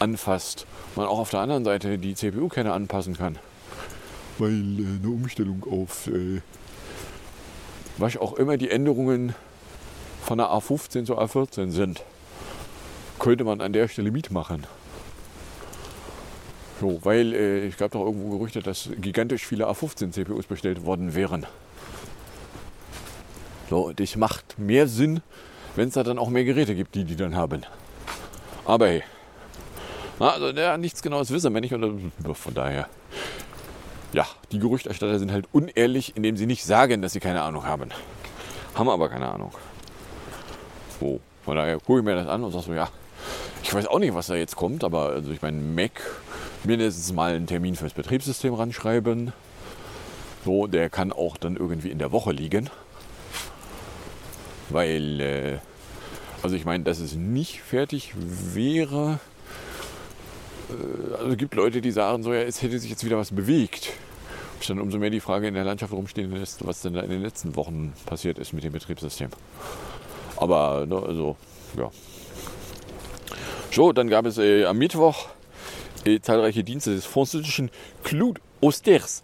anfasst, 0.00 0.66
man 0.96 1.06
auch 1.06 1.20
auf 1.20 1.30
der 1.30 1.40
anderen 1.40 1.64
Seite 1.64 1.96
die 1.96 2.16
CPU-Kerne 2.16 2.72
anpassen 2.72 3.16
kann. 3.16 3.38
Weil 4.38 4.50
äh, 4.50 4.98
eine 5.00 5.08
Umstellung 5.14 5.64
auf 5.70 6.08
äh, 6.08 6.40
was 7.98 8.16
auch 8.16 8.32
immer 8.32 8.56
die 8.56 8.70
Änderungen 8.70 9.36
von 10.22 10.38
der 10.38 10.48
A15 10.48 11.04
zur 11.04 11.20
A14 11.20 11.70
sind, 11.70 12.02
könnte 13.18 13.44
man 13.44 13.60
an 13.60 13.72
der 13.72 13.88
Stelle 13.88 14.10
mitmachen. 14.10 14.66
So, 16.80 17.00
weil 17.04 17.34
äh, 17.34 17.66
ich 17.66 17.76
gab 17.76 17.90
doch 17.92 18.04
irgendwo 18.04 18.38
Gerüchte, 18.38 18.60
dass 18.60 18.88
gigantisch 19.00 19.46
viele 19.46 19.68
A15 19.68 20.12
CPUs 20.12 20.46
bestellt 20.46 20.84
worden 20.84 21.14
wären. 21.14 21.46
So, 23.68 23.88
und 23.88 24.00
das 24.00 24.16
macht 24.16 24.58
mehr 24.58 24.88
Sinn, 24.88 25.22
wenn 25.76 25.88
es 25.88 25.94
da 25.94 26.02
dann 26.02 26.18
auch 26.18 26.28
mehr 26.28 26.44
Geräte 26.44 26.74
gibt, 26.74 26.94
die 26.94 27.04
die 27.04 27.16
dann 27.16 27.36
haben. 27.36 27.62
Aber 28.64 28.86
hey, 28.86 29.02
na, 30.18 30.30
also 30.30 30.52
der 30.52 30.78
nichts 30.78 31.02
genaues 31.02 31.30
wissen 31.30 31.52
nicht 31.52 31.74
und 31.74 32.12
von 32.34 32.54
daher. 32.54 32.88
Ja, 34.12 34.26
die 34.52 34.58
Gerüchterstatter 34.58 35.18
sind 35.18 35.32
halt 35.32 35.46
unehrlich, 35.52 36.16
indem 36.16 36.36
sie 36.36 36.46
nicht 36.46 36.64
sagen, 36.64 37.00
dass 37.00 37.12
sie 37.12 37.20
keine 37.20 37.42
Ahnung 37.42 37.64
haben. 37.64 37.90
Haben 38.74 38.88
aber 38.88 39.08
keine 39.08 39.32
Ahnung. 39.32 39.52
So, 41.02 41.18
von 41.44 41.56
daher 41.56 41.80
gucke 41.80 41.98
ich 41.98 42.04
mir 42.04 42.14
das 42.14 42.28
an 42.28 42.44
und 42.44 42.52
sage 42.52 42.66
so, 42.66 42.74
ja, 42.74 42.88
ich 43.64 43.74
weiß 43.74 43.88
auch 43.88 43.98
nicht, 43.98 44.14
was 44.14 44.28
da 44.28 44.36
jetzt 44.36 44.54
kommt, 44.54 44.84
aber 44.84 45.08
also 45.08 45.32
ich 45.32 45.42
meine, 45.42 45.60
Mac 45.60 46.00
mindestens 46.62 47.12
mal 47.12 47.34
einen 47.34 47.48
Termin 47.48 47.74
fürs 47.74 47.92
Betriebssystem 47.92 48.54
ranschreiben. 48.54 49.32
So, 50.44 50.68
der 50.68 50.90
kann 50.90 51.12
auch 51.12 51.36
dann 51.36 51.56
irgendwie 51.56 51.90
in 51.90 51.98
der 51.98 52.12
Woche 52.12 52.30
liegen. 52.30 52.70
Weil, 54.68 55.20
äh, 55.20 55.58
also 56.44 56.54
ich 56.54 56.64
meine, 56.64 56.84
dass 56.84 57.00
es 57.00 57.14
nicht 57.14 57.62
fertig 57.62 58.12
wäre. 58.16 59.18
Äh, 60.70 61.14
also 61.14 61.30
es 61.32 61.36
gibt 61.36 61.54
Leute, 61.54 61.80
die 61.80 61.90
sagen 61.90 62.22
so, 62.22 62.32
ja, 62.32 62.42
es 62.42 62.62
hätte 62.62 62.78
sich 62.78 62.90
jetzt 62.90 63.04
wieder 63.04 63.18
was 63.18 63.32
bewegt. 63.32 63.92
Ich 64.60 64.68
dann 64.68 64.78
umso 64.78 64.98
mehr 64.98 65.10
die 65.10 65.18
Frage 65.18 65.48
in 65.48 65.54
der 65.54 65.64
Landschaft 65.64 65.92
rumstehen 65.92 66.30
lässt, 66.30 66.64
was 66.64 66.82
denn 66.82 66.94
da 66.94 67.00
in 67.00 67.10
den 67.10 67.22
letzten 67.22 67.56
Wochen 67.56 67.92
passiert 68.06 68.38
ist 68.38 68.52
mit 68.52 68.62
dem 68.62 68.72
Betriebssystem. 68.72 69.30
Aber, 70.42 70.86
ne, 70.86 70.96
also, 70.96 71.36
ja. 71.78 71.88
So, 73.70 73.92
dann 73.92 74.08
gab 74.08 74.26
es 74.26 74.38
äh, 74.38 74.64
am 74.64 74.76
Mittwoch 74.76 75.28
äh, 76.04 76.18
zahlreiche 76.18 76.64
Dienste 76.64 76.92
des 76.92 77.06
französischen 77.06 77.70
Claude 78.02 78.40
Austers, 78.60 79.22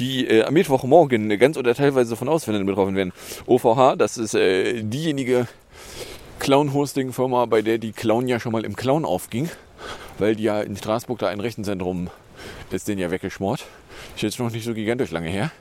die 0.00 0.26
äh, 0.26 0.42
am 0.42 0.54
Mittwochmorgen 0.54 1.28
ganz 1.38 1.56
oder 1.56 1.76
teilweise 1.76 2.16
von 2.16 2.28
Auswändern 2.28 2.66
betroffen 2.66 2.96
werden. 2.96 3.12
OVH, 3.46 3.94
das 3.96 4.18
ist 4.18 4.34
äh, 4.34 4.82
diejenige 4.82 5.46
Clown-Hosting-Firma, 6.40 7.46
bei 7.46 7.62
der 7.62 7.78
die 7.78 7.92
Clown 7.92 8.26
ja 8.26 8.40
schon 8.40 8.50
mal 8.50 8.64
im 8.64 8.74
Clown 8.74 9.04
aufging, 9.04 9.48
weil 10.18 10.34
die 10.34 10.42
ja 10.42 10.60
in 10.60 10.76
Straßburg 10.76 11.20
da 11.20 11.28
ein 11.28 11.38
Rechenzentrum 11.38 12.10
ist, 12.72 12.88
den 12.88 12.98
ja 12.98 13.12
weggeschmort. 13.12 13.64
Ist 14.16 14.22
jetzt 14.22 14.40
noch 14.40 14.50
nicht 14.50 14.64
so 14.64 14.74
gigantisch 14.74 15.12
lange 15.12 15.28
her. 15.28 15.52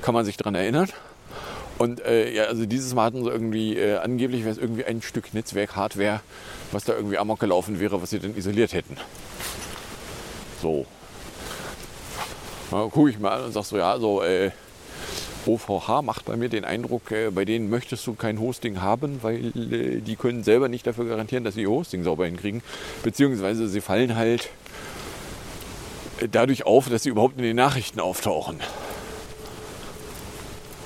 Kann 0.00 0.14
man 0.14 0.24
sich 0.24 0.36
daran 0.36 0.54
erinnern. 0.54 0.88
Und 1.78 2.04
äh, 2.04 2.32
ja, 2.34 2.44
also 2.44 2.66
dieses 2.66 2.94
Mal 2.94 3.04
hatten 3.04 3.22
sie 3.22 3.30
irgendwie, 3.30 3.76
äh, 3.76 3.98
angeblich 3.98 4.42
wäre 4.42 4.50
es 4.50 4.58
irgendwie 4.58 4.84
ein 4.84 5.00
Stück 5.00 5.32
Netzwerk, 5.32 5.76
Hardware, 5.76 6.20
was 6.72 6.84
da 6.84 6.94
irgendwie 6.94 7.18
amok 7.18 7.38
gelaufen 7.38 7.78
wäre, 7.78 8.02
was 8.02 8.10
sie 8.10 8.18
dann 8.18 8.36
isoliert 8.36 8.72
hätten. 8.72 8.96
So. 10.60 10.86
Na, 12.70 12.82
gucke 12.88 13.10
ich 13.10 13.18
mal 13.18 13.38
an 13.38 13.44
und 13.44 13.52
sag 13.52 13.64
so, 13.64 13.78
ja, 13.78 13.98
so, 13.98 14.22
äh, 14.22 14.50
OVH 15.46 16.02
macht 16.02 16.26
bei 16.26 16.36
mir 16.36 16.48
den 16.48 16.64
Eindruck, 16.64 17.10
äh, 17.10 17.30
bei 17.30 17.44
denen 17.44 17.70
möchtest 17.70 18.06
du 18.06 18.14
kein 18.14 18.40
Hosting 18.40 18.82
haben, 18.82 19.22
weil 19.22 19.52
äh, 19.56 20.00
die 20.00 20.16
können 20.16 20.42
selber 20.44 20.68
nicht 20.68 20.86
dafür 20.86 21.06
garantieren, 21.06 21.44
dass 21.44 21.54
sie 21.54 21.62
ihr 21.62 21.70
Hosting 21.70 22.04
sauber 22.04 22.26
hinkriegen. 22.26 22.62
Beziehungsweise 23.02 23.68
sie 23.68 23.80
fallen 23.80 24.16
halt 24.16 24.50
äh, 26.20 26.28
dadurch 26.30 26.66
auf, 26.66 26.88
dass 26.88 27.04
sie 27.04 27.08
überhaupt 27.10 27.38
in 27.38 27.44
den 27.44 27.56
Nachrichten 27.56 28.00
auftauchen. 28.00 28.60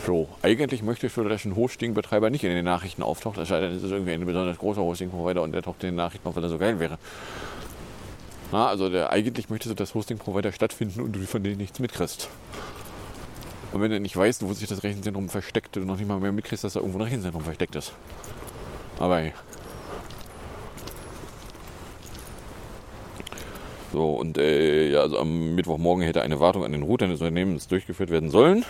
So, 0.05 0.29
eigentlich 0.43 0.83
möchte 0.83 1.07
ich 1.07 1.13
für 1.13 1.21
einen 1.21 1.55
Hosting-Betreiber 1.55 2.29
nicht 2.29 2.43
in 2.43 2.51
den 2.51 2.65
Nachrichten 2.65 3.05
auftauchen. 3.05 3.41
Es 3.41 3.49
sei 3.49 3.61
denn, 3.61 3.71
es 3.71 3.85
ist 3.85 3.93
irgendwie 3.93 4.13
ein 4.13 4.27
besonders 4.27 4.59
großer 4.59 4.81
Hosting-Provider 4.81 5.43
und 5.43 5.53
der 5.53 5.63
taucht 5.63 5.85
in 5.85 5.91
den 5.91 5.95
Nachrichten 5.97 6.27
auf, 6.27 6.35
weil 6.35 6.43
er 6.43 6.49
so 6.49 6.59
geil 6.59 6.81
wäre. 6.81 6.99
Na, 8.51 8.67
also 8.67 8.89
der, 8.89 9.11
eigentlich 9.11 9.49
möchtest 9.49 9.71
du, 9.71 9.75
dass 9.77 9.95
Hosting-Provider 9.95 10.51
stattfinden 10.51 11.03
und 11.03 11.13
du 11.13 11.21
von 11.21 11.45
denen 11.45 11.59
nichts 11.59 11.79
mitkriegst. 11.79 12.29
Und 13.73 13.81
wenn 13.81 13.93
du 13.93 14.01
nicht 14.01 14.17
weißt, 14.17 14.43
wo 14.43 14.53
sich 14.53 14.69
das 14.69 14.83
Rechenzentrum 14.83 15.29
versteckt, 15.29 15.77
du 15.77 15.81
noch 15.81 15.97
nicht 15.97 16.09
mal 16.09 16.19
mehr 16.19 16.33
mitkriegst, 16.33 16.65
dass 16.65 16.73
da 16.73 16.81
irgendwo 16.81 16.99
ein 16.99 17.05
Rechenzentrum 17.05 17.45
versteckt 17.45 17.77
ist. 17.77 17.93
Aber 18.99 19.19
hey. 19.19 19.33
So, 23.93 24.15
und 24.15 24.39
äh, 24.39 24.91
ja, 24.91 25.01
also 25.01 25.19
am 25.19 25.55
Mittwochmorgen 25.55 26.03
hätte 26.03 26.23
eine 26.23 26.41
Wartung 26.41 26.65
an 26.65 26.73
den 26.73 26.83
Routern 26.83 27.11
des 27.11 27.21
Unternehmens 27.21 27.69
durchgeführt 27.69 28.09
werden 28.09 28.31
sollen. 28.31 28.65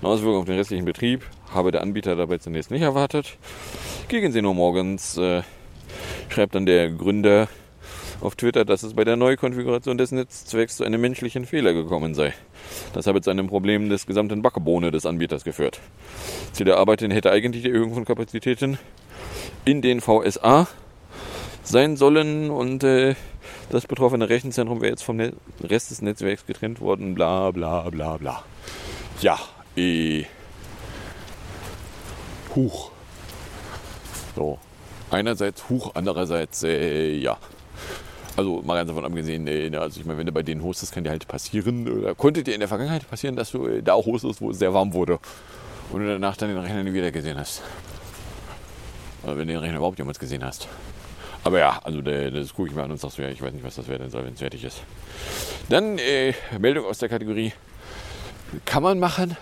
Eine 0.00 0.10
Auswirkung 0.10 0.40
auf 0.40 0.44
den 0.44 0.56
restlichen 0.56 0.84
Betrieb 0.84 1.24
habe 1.54 1.70
der 1.70 1.82
Anbieter 1.82 2.16
dabei 2.16 2.38
zunächst 2.38 2.72
nicht 2.72 2.82
erwartet. 2.82 3.38
Gegen 4.08 4.32
10 4.32 4.44
Uhr 4.44 4.54
morgens 4.54 5.16
äh, 5.18 5.42
schreibt 6.28 6.56
dann 6.56 6.66
der 6.66 6.90
Gründer 6.90 7.48
auf 8.20 8.34
Twitter, 8.34 8.64
dass 8.64 8.82
es 8.82 8.94
bei 8.94 9.04
der 9.04 9.14
Neukonfiguration 9.14 9.98
des 9.98 10.10
Netzzwecks 10.10 10.78
zu 10.78 10.84
einem 10.84 11.00
menschlichen 11.00 11.46
Fehler 11.46 11.72
gekommen 11.72 12.14
sei. 12.14 12.34
Das 12.92 13.06
habe 13.06 13.20
zu 13.20 13.30
einem 13.30 13.46
Problem 13.46 13.88
des 13.88 14.06
gesamten 14.06 14.42
Backebohne 14.42 14.90
des 14.90 15.06
Anbieters 15.06 15.44
geführt. 15.44 15.80
Ziel 16.52 16.66
der 16.66 16.78
Arbeiten 16.78 17.12
hätte 17.12 17.30
eigentlich 17.30 17.62
die 17.62 17.70
Erhöhung 17.70 17.94
von 17.94 18.04
Kapazitäten 18.04 18.78
in 19.64 19.80
den 19.80 20.00
VSA 20.00 20.66
sein 21.62 21.96
sollen 21.96 22.50
und 22.50 22.84
äh, 22.84 23.14
das 23.70 23.86
betroffene 23.86 24.28
Rechenzentrum 24.28 24.80
wäre 24.80 24.90
jetzt 24.90 25.02
vom 25.02 25.16
Net 25.16 25.34
Rest 25.62 25.90
des 25.90 26.02
Netzwerks 26.02 26.46
getrennt 26.46 26.80
worden, 26.80 27.14
bla 27.14 27.50
bla 27.50 27.88
bla 27.90 28.16
bla. 28.16 28.44
Ja, 29.20 29.38
eh. 29.76 30.24
Huch. 32.54 32.90
So. 34.34 34.58
Einerseits 35.10 35.68
Huch, 35.68 35.92
andererseits, 35.94 36.62
äh, 36.62 37.12
ja. 37.12 37.38
Also 38.36 38.60
mal 38.62 38.74
ganz 38.74 38.88
davon 38.88 39.04
abgesehen, 39.04 39.46
äh, 39.46 39.74
also 39.76 40.00
ich 40.00 40.06
meine, 40.06 40.18
wenn 40.18 40.26
du 40.26 40.32
bei 40.32 40.42
denen 40.42 40.62
hostest, 40.62 40.92
kann 40.92 41.04
dir 41.04 41.10
halt 41.10 41.26
passieren, 41.26 41.88
oder 41.88 42.14
konnte 42.14 42.42
dir 42.42 42.54
in 42.54 42.60
der 42.60 42.68
Vergangenheit 42.68 43.08
passieren, 43.08 43.36
dass 43.36 43.50
du 43.52 43.66
äh, 43.66 43.82
da 43.82 43.94
auch 43.94 44.04
hostest, 44.04 44.40
wo 44.40 44.50
es 44.50 44.58
sehr 44.58 44.74
warm 44.74 44.92
wurde 44.92 45.18
und 45.90 46.00
du 46.00 46.06
danach 46.06 46.36
dann 46.36 46.50
den 46.50 46.58
Rechner 46.58 46.82
nie 46.82 46.92
wieder 46.92 47.10
gesehen 47.10 47.38
hast. 47.38 47.62
Oder 49.22 49.38
wenn 49.38 49.46
du 49.48 49.54
den 49.54 49.60
Rechner 49.60 49.78
überhaupt 49.78 49.98
jemals 49.98 50.18
gesehen 50.18 50.44
hast. 50.44 50.68
Aber 51.46 51.60
ja, 51.60 51.78
also 51.84 52.00
das 52.00 52.52
gucke 52.52 52.70
ich 52.70 52.74
mir 52.74 52.82
an 52.82 52.90
und 52.90 52.98
sagst, 52.98 53.18
ja, 53.18 53.28
ich 53.28 53.40
weiß 53.40 53.52
nicht, 53.52 53.64
was 53.64 53.76
das 53.76 53.86
soll, 53.86 54.00
wenn 54.00 54.32
es 54.32 54.40
fertig 54.40 54.64
ist. 54.64 54.82
Dann 55.68 55.96
äh, 55.98 56.34
Meldung 56.58 56.86
aus 56.86 56.98
der 56.98 57.08
Kategorie 57.08 57.52
kann 58.64 58.82
man 58.82 58.98
machen, 58.98 59.36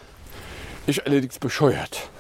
ist 0.87 1.07
allerdings 1.07 1.39
bescheuert. 1.39 2.11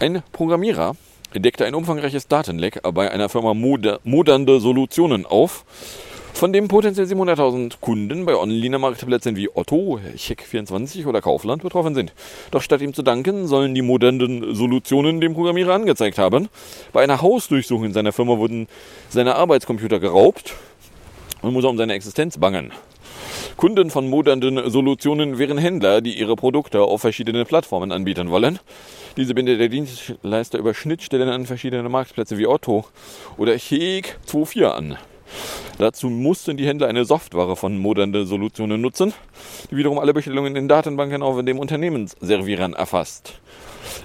Ein 0.00 0.24
Programmierer 0.32 0.96
entdeckte 1.32 1.64
ein 1.64 1.76
umfangreiches 1.76 2.26
Datenleck 2.26 2.80
bei 2.92 3.08
einer 3.08 3.28
Firma 3.28 3.54
Moder 3.54 4.00
Modernde 4.02 4.58
Solutionen 4.58 5.26
auf, 5.26 5.64
von 6.32 6.52
dem 6.52 6.68
potenziell 6.68 7.06
700.000 7.06 7.74
Kunden 7.80 8.24
bei 8.24 8.36
Online-Marktplätzen 8.36 9.36
wie 9.36 9.48
Otto, 9.54 10.00
Check24 10.16 11.06
oder 11.06 11.20
Kaufland 11.20 11.62
betroffen 11.62 11.94
sind. 11.94 12.12
Doch 12.50 12.62
statt 12.62 12.80
ihm 12.80 12.94
zu 12.94 13.02
danken, 13.02 13.46
sollen 13.46 13.74
die 13.74 13.82
modernen 13.82 14.54
Solutionen 14.54 15.20
dem 15.20 15.34
Programmierer 15.34 15.74
angezeigt 15.74 16.18
haben. 16.18 16.48
Bei 16.92 17.02
einer 17.02 17.22
Hausdurchsuchung 17.22 17.84
in 17.84 17.92
seiner 17.92 18.12
Firma 18.12 18.38
wurden 18.38 18.66
seine 19.08 19.36
Arbeitscomputer 19.36 20.00
geraubt 20.00 20.54
und 21.42 21.52
muss 21.52 21.64
er 21.64 21.70
um 21.70 21.76
seine 21.76 21.94
Existenz 21.94 22.38
bangen. 22.38 22.72
Kunden 23.56 23.90
von 23.90 24.08
modernen 24.08 24.70
Solutionen 24.70 25.38
wären 25.38 25.58
Händler, 25.58 26.00
die 26.00 26.18
ihre 26.18 26.36
Produkte 26.36 26.80
auf 26.80 27.02
verschiedene 27.02 27.44
Plattformen 27.44 27.92
anbieten 27.92 28.30
wollen. 28.30 28.58
Diese 29.16 29.34
bindet 29.34 29.60
der 29.60 29.68
Dienstleister 29.68 30.58
über 30.58 30.74
Schnittstellen 30.74 31.28
an 31.28 31.46
verschiedene 31.46 31.88
Marktplätze 31.88 32.38
wie 32.38 32.46
Otto 32.46 32.84
oder 33.36 33.52
Cheek24 33.52 34.64
an. 34.64 34.98
Dazu 35.78 36.08
mussten 36.10 36.56
die 36.56 36.66
Händler 36.66 36.88
eine 36.88 37.04
Software 37.04 37.56
von 37.56 37.78
moderne 37.78 38.24
Solutionen 38.24 38.80
nutzen, 38.80 39.12
die 39.70 39.76
wiederum 39.76 39.98
alle 39.98 40.14
Bestellungen 40.14 40.56
in 40.56 40.68
Datenbanken 40.68 41.22
auf 41.22 41.42
dem 41.44 41.58
Unternehmensservierern 41.58 42.74
erfasst. 42.74 43.40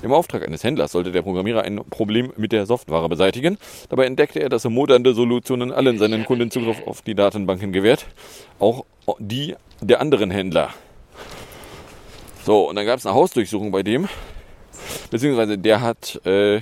Im 0.02 0.12
Auftrag 0.12 0.46
eines 0.46 0.64
Händlers 0.64 0.92
sollte 0.92 1.12
der 1.12 1.22
Programmierer 1.22 1.64
ein 1.64 1.82
Problem 1.90 2.32
mit 2.38 2.52
der 2.52 2.66
Software 2.66 3.08
beseitigen. 3.10 3.58
Dabei 3.90 4.06
entdeckte 4.06 4.40
er, 4.40 4.50
dass 4.50 4.66
moderne 4.66 5.14
Solutionen 5.14 5.72
allen 5.72 5.98
seinen 5.98 6.26
Kunden 6.26 6.52
Zugriff 6.52 6.82
auf 6.86 7.02
die 7.02 7.16
Datenbanken 7.16 7.72
gewährt, 7.72 8.06
auch 8.60 8.86
die 9.20 9.56
der 9.82 10.02
anderen 10.02 10.32
Händler. 10.32 10.70
So, 12.44 12.70
und 12.70 12.76
dann 12.76 12.86
gab 12.86 13.00
es 13.00 13.06
eine 13.06 13.16
Hausdurchsuchung 13.16 13.72
bei 13.72 13.84
dem, 13.84 14.08
beziehungsweise 15.12 15.58
der 15.58 15.82
hat 15.82 16.26
äh, 16.26 16.62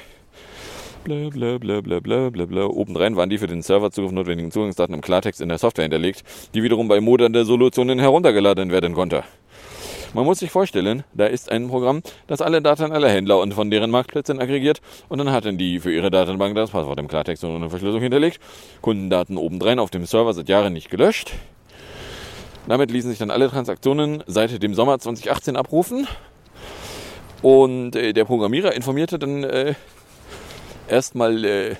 bla 1.06 1.30
bla 1.30 1.60
bla 1.60 1.82
bla 1.82 2.00
bla 2.00 2.30
bla 2.32 2.46
bla. 2.46 2.66
Obendrein 2.66 3.16
waren 3.16 3.30
die 3.30 3.38
für 3.38 3.46
den 3.46 3.62
Serverzugriff 3.62 4.12
notwendigen 4.12 4.52
Zugangsdaten 4.52 4.96
im 4.96 5.02
Klartext 5.02 5.40
in 5.40 5.50
der 5.50 5.60
Software 5.60 5.84
hinterlegt, 5.84 6.24
die 6.56 6.64
wiederum 6.64 6.88
bei 6.88 7.00
moderne 7.00 7.46
Solutionen 7.46 8.00
heruntergeladen 8.00 8.72
werden 8.72 8.96
konnte. 8.96 9.24
Man 10.16 10.26
muss 10.26 10.40
sich 10.40 10.50
vorstellen, 10.50 11.04
da 11.14 11.28
ist 11.28 11.52
ein 11.52 11.68
Programm, 11.68 12.02
das 12.26 12.42
alle 12.42 12.60
Daten 12.60 12.92
aller 12.92 13.10
Händler 13.10 13.40
und 13.40 13.54
von 13.54 13.70
deren 13.70 13.92
Marktplätzen 13.92 14.40
aggregiert 14.40 14.82
und 15.08 15.20
dann 15.20 15.32
hatten 15.32 15.60
die 15.60 15.80
für 15.80 15.94
ihre 15.94 16.10
Datenbank 16.10 16.56
das 16.56 16.72
Passwort 16.72 17.00
im 17.00 17.08
Klartext 17.08 17.44
und 17.44 17.56
ohne 17.56 17.70
Verschlüsselung 17.70 18.02
hinterlegt, 18.02 18.40
Kundendaten 18.82 19.38
obendrein 19.38 19.78
auf 19.78 19.92
dem 19.92 20.06
Server 20.06 20.34
seit 20.34 20.50
Jahren 20.50 20.74
nicht 20.74 20.90
gelöscht. 20.90 21.34
Damit 22.68 22.90
ließen 22.90 23.12
sich 23.12 23.20
dann 23.20 23.30
alle 23.30 23.48
Transaktionen 23.50 24.24
seit 24.26 24.64
dem 24.64 24.74
Sommer 24.74 24.98
2018 24.98 25.56
abrufen. 25.56 26.08
Und 27.44 27.96
äh, 27.96 28.12
der 28.14 28.26
Programmierer 28.26 28.74
informierte 28.74 29.20
dann 29.20 29.44
äh, 29.44 29.76
erstmal 30.88 31.44
äh, 31.44 31.76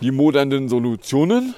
die 0.00 0.10
modernen 0.10 0.68
Solutionen. 0.68 1.54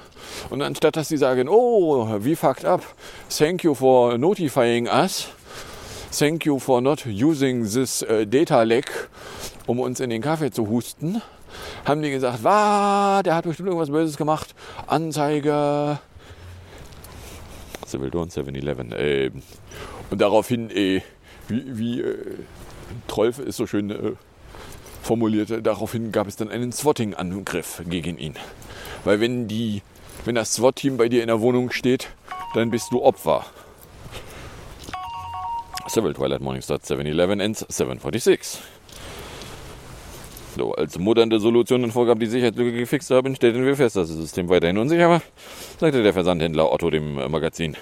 Und 0.51 0.63
anstatt 0.63 0.97
dass 0.97 1.09
sie 1.09 1.17
sagen, 1.17 1.49
oh, 1.49 2.09
we 2.19 2.37
fucked 2.37 2.65
up, 2.65 2.83
thank 3.29 3.65
you 3.65 3.75
for 3.75 4.19
notifying 4.19 4.87
us, 4.89 5.29
thank 6.11 6.45
you 6.45 6.59
for 6.59 6.81
not 6.81 7.07
using 7.07 7.65
this 7.65 8.03
uh, 8.03 8.25
data 8.25 8.63
leak, 8.63 8.91
um 9.67 9.79
uns 9.79 10.01
in 10.01 10.11
den 10.11 10.23
Kaffee 10.23 10.51
zu 10.51 10.69
husten, 10.69 11.23
haben 11.85 12.03
die 12.03 12.11
gesagt, 12.11 12.43
wa, 12.43 13.23
der 13.23 13.35
hat 13.35 13.45
bestimmt 13.45 13.69
irgendwas 13.69 13.91
Böses 13.91 14.17
gemacht, 14.17 14.55
Anzeige. 14.87 15.99
Civil 17.87 18.11
Dawn 18.11 18.29
7-Eleven. 18.29 18.93
Äh, 18.93 19.31
und 20.11 20.21
daraufhin, 20.21 20.71
äh, 20.71 21.03
wie, 21.49 21.79
wie 21.79 22.01
äh, 22.01 22.17
Trolf 23.07 23.39
ist 23.39 23.57
so 23.57 23.67
schön 23.67 23.91
äh, 23.91 24.13
formulierte, 25.03 25.63
daraufhin 25.63 26.13
gab 26.13 26.29
es 26.29 26.37
dann 26.37 26.51
einen 26.51 26.73
Swatting-Angriff 26.73 27.83
gegen 27.89 28.19
ihn. 28.19 28.35
Weil 29.05 29.21
wenn, 29.21 29.49
die, 29.49 29.83
wenn 30.25 30.35
das 30.35 30.55
SWAT-Team 30.55 30.97
bei 30.97 31.09
dir 31.09 31.23
in 31.23 31.29
der 31.29 31.41
Wohnung 31.41 31.71
steht, 31.71 32.09
dann 32.55 32.71
bist 32.71 32.93
du 32.93 33.03
Opfer. 33.03 33.45
Civil 35.89 36.15
Twilight 36.15 36.41
Morningstar 36.41 36.79
711 36.81 37.41
ends 37.41 37.67
746. 37.69 38.63
So, 40.57 40.75
als 40.75 40.99
moderne 40.99 41.41
Solutionen 41.41 41.91
vorgab, 41.91 42.19
die 42.21 42.27
Sicherheitslücke 42.27 42.73
gefixt 42.73 43.11
haben, 43.11 43.35
stellten 43.35 43.65
wir 43.65 43.77
fest, 43.77 43.97
dass 43.97 44.09
das 44.09 44.17
System 44.19 44.49
weiterhin 44.49 44.79
unsicher 44.79 45.09
war, 45.09 45.23
sagte 45.81 46.03
der 46.03 46.13
Versandhändler 46.13 46.71
Otto 46.71 46.91
dem 46.91 47.15
Magazin. 47.15 47.77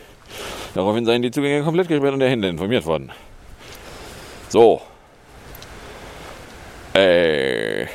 Daraufhin 0.75 1.05
seien 1.05 1.23
die 1.23 1.33
Zugänge 1.33 1.65
komplett 1.65 1.89
gesperrt 1.89 2.15
und 2.15 2.21
der 2.21 2.31
Händler 2.31 2.49
informiert 2.49 2.87
worden. 2.87 3.11
So. 4.49 4.83
Äh. 6.95 7.87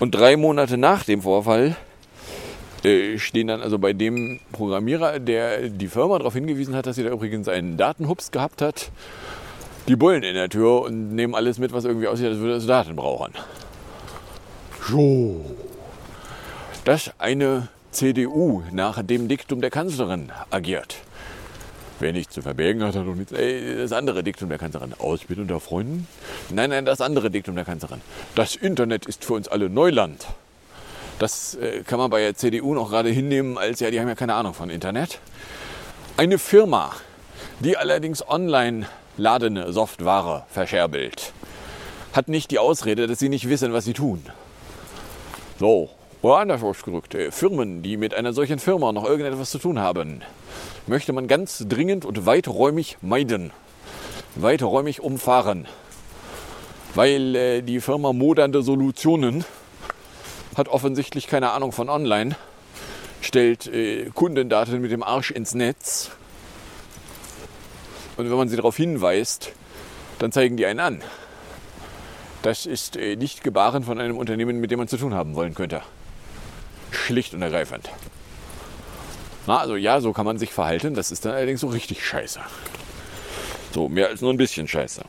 Und 0.00 0.14
drei 0.14 0.36
Monate 0.36 0.78
nach 0.78 1.04
dem 1.04 1.22
Vorfall 1.22 1.76
äh, 2.84 3.18
stehen 3.18 3.46
dann 3.46 3.62
also 3.62 3.78
bei 3.78 3.92
dem 3.92 4.40
Programmierer, 4.50 5.20
der 5.20 5.68
die 5.68 5.86
Firma 5.86 6.18
darauf 6.18 6.34
hingewiesen 6.34 6.74
hat, 6.74 6.86
dass 6.86 6.96
sie 6.96 7.04
da 7.04 7.10
übrigens 7.10 7.48
einen 7.48 7.76
Datenhubs 7.76 8.32
gehabt 8.32 8.62
hat, 8.62 8.90
die 9.86 9.96
Bullen 9.96 10.22
in 10.22 10.34
der 10.34 10.48
Tür 10.48 10.82
und 10.82 11.14
nehmen 11.14 11.34
alles 11.34 11.58
mit, 11.58 11.72
was 11.72 11.84
irgendwie 11.84 12.08
aussieht, 12.08 12.26
als 12.26 12.38
würde 12.38 12.54
es 12.54 12.66
Daten 12.66 12.96
brauchen. 12.96 13.32
So. 14.88 15.44
Dass 16.84 17.12
eine 17.18 17.68
CDU 17.92 18.62
nach 18.72 19.02
dem 19.02 19.28
Diktum 19.28 19.60
der 19.60 19.70
Kanzlerin 19.70 20.32
agiert. 20.50 20.96
Wer 22.02 22.12
nichts 22.12 22.34
zu 22.34 22.42
verbergen 22.42 22.82
hat, 22.82 22.96
hat 22.96 23.06
doch 23.06 23.14
nichts. 23.14 23.30
Ey, 23.30 23.76
das 23.76 23.92
andere 23.92 24.24
Diktum 24.24 24.48
der 24.48 24.58
Kanzlerin. 24.58 24.92
Ausbild 24.98 25.38
unter 25.38 25.60
Freunden? 25.60 26.08
Nein, 26.50 26.70
nein, 26.70 26.84
das 26.84 27.00
andere 27.00 27.30
Diktum 27.30 27.54
der 27.54 27.64
Kanzlerin. 27.64 28.00
Das 28.34 28.56
Internet 28.56 29.06
ist 29.06 29.24
für 29.24 29.34
uns 29.34 29.46
alle 29.46 29.70
Neuland. 29.70 30.26
Das 31.20 31.54
äh, 31.54 31.84
kann 31.86 32.00
man 32.00 32.10
bei 32.10 32.18
der 32.18 32.34
CDU 32.34 32.74
noch 32.74 32.90
gerade 32.90 33.08
hinnehmen, 33.10 33.56
als 33.56 33.78
ja, 33.78 33.92
die 33.92 34.00
haben 34.00 34.08
ja 34.08 34.16
keine 34.16 34.34
Ahnung 34.34 34.52
von 34.52 34.68
Internet. 34.68 35.20
Eine 36.16 36.38
Firma, 36.38 36.90
die 37.60 37.76
allerdings 37.76 38.28
online 38.28 38.88
ladene 39.16 39.72
Software 39.72 40.44
verscherbelt, 40.50 41.32
hat 42.14 42.26
nicht 42.26 42.50
die 42.50 42.58
Ausrede, 42.58 43.06
dass 43.06 43.20
sie 43.20 43.28
nicht 43.28 43.48
wissen, 43.48 43.72
was 43.72 43.84
sie 43.84 43.92
tun. 43.92 44.26
So, 45.60 45.88
oder 46.20 46.38
anders 46.38 46.64
ausgedrückt, 46.64 47.14
äh, 47.14 47.30
Firmen, 47.30 47.84
die 47.84 47.96
mit 47.96 48.12
einer 48.12 48.32
solchen 48.32 48.58
Firma 48.58 48.90
noch 48.90 49.04
irgendetwas 49.04 49.52
zu 49.52 49.58
tun 49.58 49.78
haben, 49.78 50.22
möchte 50.86 51.12
man 51.12 51.28
ganz 51.28 51.64
dringend 51.68 52.04
und 52.04 52.26
weiträumig 52.26 52.98
meiden. 53.00 53.52
Weiträumig 54.34 55.00
umfahren. 55.00 55.66
Weil 56.94 57.34
äh, 57.36 57.62
die 57.62 57.80
Firma 57.80 58.12
Modernde 58.12 58.62
Solutionen 58.62 59.44
hat 60.56 60.68
offensichtlich 60.68 61.26
keine 61.26 61.52
Ahnung 61.52 61.72
von 61.72 61.88
Online, 61.88 62.36
stellt 63.20 63.66
äh, 63.66 64.10
Kundendaten 64.14 64.80
mit 64.80 64.90
dem 64.90 65.02
Arsch 65.02 65.30
ins 65.30 65.54
Netz. 65.54 66.10
Und 68.16 68.30
wenn 68.30 68.36
man 68.36 68.48
sie 68.48 68.56
darauf 68.56 68.76
hinweist, 68.76 69.52
dann 70.18 70.32
zeigen 70.32 70.56
die 70.56 70.66
einen 70.66 70.80
an. 70.80 71.02
Das 72.42 72.66
ist 72.66 72.96
äh, 72.96 73.16
nicht 73.16 73.44
Gebaren 73.44 73.84
von 73.84 74.00
einem 74.00 74.18
Unternehmen, 74.18 74.60
mit 74.60 74.70
dem 74.70 74.78
man 74.78 74.88
zu 74.88 74.96
tun 74.96 75.14
haben 75.14 75.34
wollen 75.34 75.54
könnte. 75.54 75.82
Schlicht 76.90 77.34
und 77.34 77.42
ergreifend. 77.42 77.88
Na, 79.46 79.58
also 79.58 79.76
ja, 79.76 80.00
so 80.00 80.12
kann 80.12 80.24
man 80.24 80.38
sich 80.38 80.52
verhalten. 80.52 80.94
Das 80.94 81.10
ist 81.10 81.24
dann 81.24 81.32
allerdings 81.32 81.60
so 81.60 81.68
richtig 81.68 82.04
scheiße. 82.06 82.40
So, 83.72 83.88
mehr 83.88 84.08
als 84.08 84.20
nur 84.20 84.32
ein 84.32 84.36
bisschen 84.36 84.68
scheiße. 84.68 85.02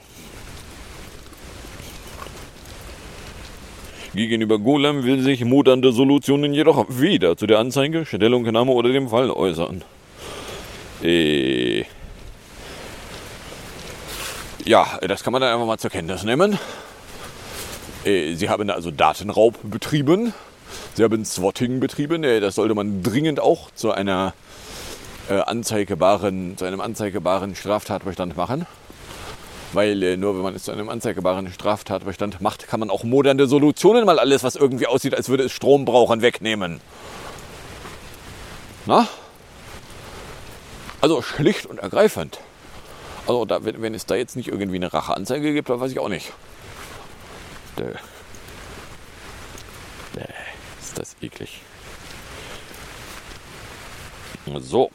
Gegenüber 4.16 4.60
Golem 4.60 5.04
will 5.04 5.22
sich 5.22 5.44
modernde 5.44 5.92
Solutionen 5.92 6.54
jedoch 6.54 6.86
weder 6.88 7.36
zu 7.36 7.48
der 7.48 7.60
Anzeige, 7.60 8.06
Stellungnahme 8.06 8.72
oder 8.72 8.92
dem 8.92 9.10
Fall 9.10 9.32
äußern. 9.32 9.84
Äh 11.02 11.86
ja, 14.66 15.00
das 15.02 15.24
kann 15.24 15.34
man 15.34 15.42
dann 15.42 15.54
einfach 15.54 15.66
mal 15.66 15.78
zur 15.78 15.90
Kenntnis 15.90 16.24
nehmen. 16.24 16.58
Äh, 18.06 18.36
Sie 18.36 18.50
haben 18.50 18.70
also 18.70 18.92
Datenraub 18.92 19.58
betrieben 19.64 20.34
Serben-Swatting 20.96 21.80
betrieben. 21.80 22.24
Äh, 22.24 22.40
Das 22.40 22.56
sollte 22.56 22.76
man 22.76 23.04
dringend 23.04 23.40
auch 23.40 23.72
zu 23.72 23.92
einer 23.92 24.34
äh, 25.30 25.40
anzeigebaren, 25.40 26.58
zu 26.58 26.66
einem 26.66 26.82
anzeigebaren 26.82 27.56
Straftatbestand 27.56 28.38
machen. 28.38 28.66
Weil 29.74 30.04
äh, 30.04 30.18
nur 30.18 30.36
wenn 30.36 30.44
man 30.44 30.56
es 30.56 30.64
zu 30.64 30.72
einem 30.72 30.90
anzeigebaren 30.90 31.52
Straftatbestand 31.52 32.42
macht, 32.42 32.68
kann 32.68 32.80
man 32.80 32.90
auch 32.90 33.04
moderne 33.04 33.48
Solutionen 33.48 34.06
mal 34.06 34.20
alles, 34.20 34.44
was 34.44 34.56
irgendwie 34.56 34.88
aussieht, 34.88 35.16
als 35.16 35.30
würde 35.30 35.44
es 35.44 35.52
Strom 35.52 35.86
brauchen, 35.86 36.22
wegnehmen. 36.22 36.80
Na? 38.86 39.08
Also 41.02 41.22
schlicht 41.22 41.66
und 41.66 41.80
ergreifend. 41.80 42.40
Also 43.26 43.46
da, 43.46 43.64
wenn, 43.66 43.82
wenn 43.82 43.94
es 43.96 44.06
da 44.06 44.16
jetzt 44.16 44.36
nicht 44.36 44.50
irgendwie 44.50 44.78
eine 44.78 44.94
Racheanzeige 44.94 45.54
gibt, 45.54 45.70
dann 45.70 45.80
weiß 45.80 45.92
ich 45.92 46.00
auch 46.00 46.10
nicht. 46.10 46.34
Däh. 47.80 47.94
Däh, 50.16 50.28
ist 50.94 51.00
das 51.00 51.16
eklig. 51.22 51.62
So. 54.60 54.92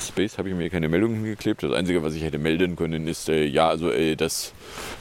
Space 0.00 0.38
habe 0.38 0.48
ich 0.48 0.54
mir 0.54 0.70
keine 0.70 0.88
Meldung 0.88 1.14
hingeklebt. 1.14 1.62
Das 1.62 1.72
Einzige, 1.72 2.02
was 2.02 2.14
ich 2.14 2.22
hätte 2.22 2.38
melden 2.38 2.74
können, 2.74 3.06
ist, 3.06 3.28
äh, 3.28 3.44
ja, 3.44 3.68
also 3.68 3.90
äh, 3.90 4.16
das 4.16 4.52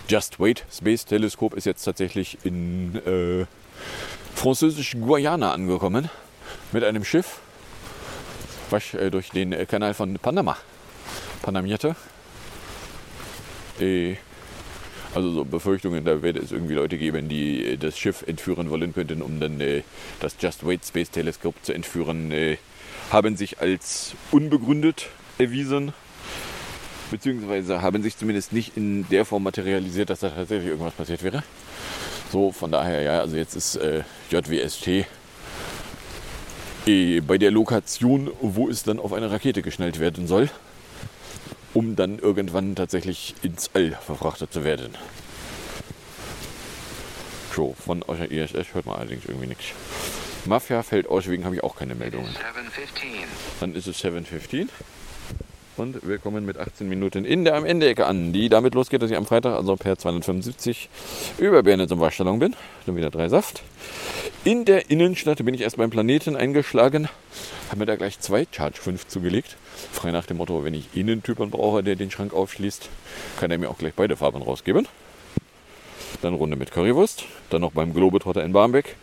Just 0.09 0.39
Wait 0.39 0.65
Space 0.71 1.05
Teleskop 1.05 1.53
ist 1.53 1.65
jetzt 1.65 1.83
tatsächlich 1.83 2.37
in 2.43 2.95
äh, 3.05 3.45
französisch 4.35 4.97
Guayana 4.99 5.53
angekommen. 5.53 6.09
Mit 6.71 6.83
einem 6.83 7.05
Schiff, 7.05 7.39
was 8.69 8.93
äh, 8.93 9.09
durch 9.09 9.29
den 9.29 9.53
äh, 9.53 9.65
Kanal 9.65 9.93
von 9.93 10.19
Panama 10.19 10.57
panamierte. 11.41 11.95
Also 15.15 15.31
so 15.31 15.45
Befürchtungen, 15.45 16.05
da 16.05 16.21
werde 16.21 16.39
es 16.39 16.51
irgendwie 16.51 16.75
Leute 16.75 16.97
geben, 16.97 17.29
die 17.29 17.65
äh, 17.65 17.77
das 17.77 17.97
Schiff 17.97 18.23
entführen 18.27 18.69
wollen 18.69 18.93
könnten, 18.93 19.21
um 19.21 19.39
dann 19.39 19.59
äh, 19.59 19.81
das 20.19 20.35
Just 20.39 20.65
Wait 20.65 20.85
Space 20.85 21.09
Teleskop 21.09 21.55
zu 21.63 21.73
entführen, 21.73 22.31
äh, 22.31 22.57
haben 23.11 23.35
sich 23.35 23.59
als 23.59 24.13
unbegründet 24.31 25.07
erwiesen. 25.39 25.93
Beziehungsweise 27.09 27.81
haben 27.81 28.03
sich 28.03 28.17
zumindest 28.17 28.53
nicht 28.53 28.77
in 28.77 29.07
der 29.09 29.25
Form 29.25 29.41
materialisiert, 29.43 30.11
dass 30.11 30.19
da 30.19 30.29
tatsächlich 30.29 30.69
irgendwas 30.69 30.93
passiert 30.93 31.23
wäre. 31.23 31.43
So, 32.31 32.51
von 32.51 32.71
daher, 32.71 33.01
ja, 33.01 33.19
also 33.21 33.35
jetzt 33.35 33.55
ist 33.55 33.77
äh, 33.77 34.03
JWST 34.29 35.07
äh, 36.85 37.21
bei 37.21 37.39
der 37.39 37.49
Lokation, 37.49 38.29
wo 38.41 38.69
es 38.69 38.83
dann 38.83 38.99
auf 38.99 39.13
eine 39.13 39.31
Rakete 39.31 39.63
geschnallt 39.63 39.99
werden 39.99 40.27
soll, 40.27 40.49
um 41.73 41.95
dann 41.95 42.19
irgendwann 42.19 42.75
tatsächlich 42.75 43.35
ins 43.41 43.71
All 43.73 43.91
verfrachtet 43.91 44.53
zu 44.53 44.63
werden. 44.63 44.95
So, 47.55 47.75
von 47.85 48.03
eurer 48.03 48.29
ISS 48.31 48.73
hört 48.73 48.85
man 48.85 48.95
allerdings 48.95 49.25
irgendwie 49.25 49.47
nichts. 49.47 49.65
Mafia 50.45 50.83
fällt 50.83 51.07
aus, 51.07 51.23
deswegen 51.23 51.45
habe 51.45 51.55
ich 51.55 51.63
auch 51.63 51.75
keine 51.75 51.95
Meldungen. 51.95 52.27
715. 52.27 53.09
Dann 53.59 53.75
ist 53.75 53.87
es 53.87 54.03
7.15 54.03 54.69
und 55.79 56.07
wir 56.07 56.17
kommen 56.17 56.45
mit 56.45 56.57
18 56.57 56.87
Minuten 56.87 57.25
in 57.25 57.45
der 57.45 57.55
am 57.55 57.65
Ende-Ecke 57.65 58.05
an, 58.05 58.33
die 58.33 58.49
damit 58.49 58.75
losgeht, 58.75 59.01
dass 59.01 59.11
ich 59.11 59.17
am 59.17 59.25
Freitag, 59.25 59.55
also 59.55 59.75
per 59.75 59.97
275, 59.97 60.89
über 61.37 61.63
Berne 61.63 61.87
zum 61.87 61.99
Waschsalon 61.99 62.39
bin. 62.39 62.55
Dann 62.85 62.95
wieder 62.95 63.09
drei 63.09 63.29
Saft. 63.29 63.63
In 64.43 64.65
der 64.65 64.89
Innenstadt 64.89 65.43
bin 65.43 65.53
ich 65.53 65.61
erst 65.61 65.77
beim 65.77 65.89
Planeten 65.89 66.35
eingeschlagen, 66.35 67.09
habe 67.69 67.79
mir 67.79 67.85
da 67.85 67.95
gleich 67.95 68.19
zwei 68.19 68.45
Charge 68.51 68.79
5 68.79 69.07
zugelegt. 69.07 69.57
Frei 69.91 70.11
nach 70.11 70.25
dem 70.25 70.37
Motto, 70.37 70.63
wenn 70.63 70.73
ich 70.73 70.95
Innentypen 70.95 71.49
brauche, 71.49 71.83
der 71.83 71.95
den 71.95 72.11
Schrank 72.11 72.33
aufschließt, 72.33 72.89
kann 73.39 73.51
er 73.51 73.57
mir 73.57 73.69
auch 73.69 73.77
gleich 73.77 73.93
beide 73.93 74.15
Farben 74.15 74.41
rausgeben. 74.41 74.87
Dann 76.21 76.33
Runde 76.33 76.55
mit 76.55 76.71
Currywurst. 76.71 77.25
Dann 77.49 77.61
noch 77.61 77.71
beim 77.71 77.93
Globetrotter 77.93 78.43
in 78.43 78.51
Barmbek. 78.51 78.95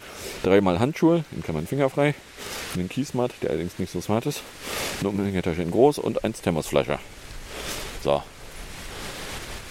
Dreimal 0.42 0.78
Handschuhe, 0.78 1.24
in 1.32 1.42
Klammern 1.42 1.66
fingerfrei. 1.66 2.14
Einen 2.74 2.88
Kiesmat, 2.88 3.32
der 3.42 3.50
allerdings 3.50 3.78
nicht 3.78 3.92
so 3.92 4.00
smart 4.00 4.26
ist. 4.26 4.42
Eine 5.00 5.08
Umhängetasche 5.10 5.62
in 5.62 5.70
groß 5.70 5.98
und 5.98 6.24
eins 6.24 6.42
Thermosflasche. 6.42 6.98
So. 8.02 8.22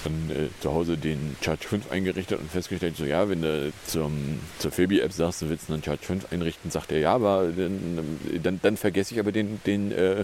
Dann 0.05 0.29
äh, 0.29 0.61
zu 0.61 0.71
Hause 0.71 0.97
den 0.97 1.35
Charge 1.41 1.67
5 1.67 1.91
eingerichtet 1.91 2.39
und 2.39 2.49
festgestellt, 2.49 2.95
so 2.95 3.05
ja, 3.05 3.27
wenn 3.27 3.41
du 3.41 3.73
zum, 3.87 4.39
zur 4.59 4.71
Phoebe-App 4.71 5.11
sagst, 5.11 5.41
du 5.41 5.49
willst 5.49 5.69
einen 5.69 5.83
Charge 5.83 6.05
5 6.05 6.31
einrichten, 6.31 6.71
sagt 6.71 6.91
er 6.91 6.99
ja, 6.99 7.13
aber 7.13 7.47
dann, 7.47 8.17
dann, 8.41 8.59
dann 8.61 8.77
vergesse 8.77 9.15
ich 9.15 9.19
aber 9.19 9.31
den, 9.31 9.59
den 9.65 9.91
äh, 9.91 10.23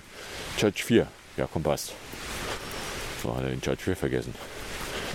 Charge 0.58 0.84
4. 0.84 1.08
Ja, 1.36 1.50
komm, 1.52 1.63
passt. 1.63 1.94
So, 3.22 3.36
hat 3.36 3.44
er 3.44 3.50
den 3.50 3.62
Charge 3.62 3.82
4 3.82 3.96
vergessen. 3.96 4.34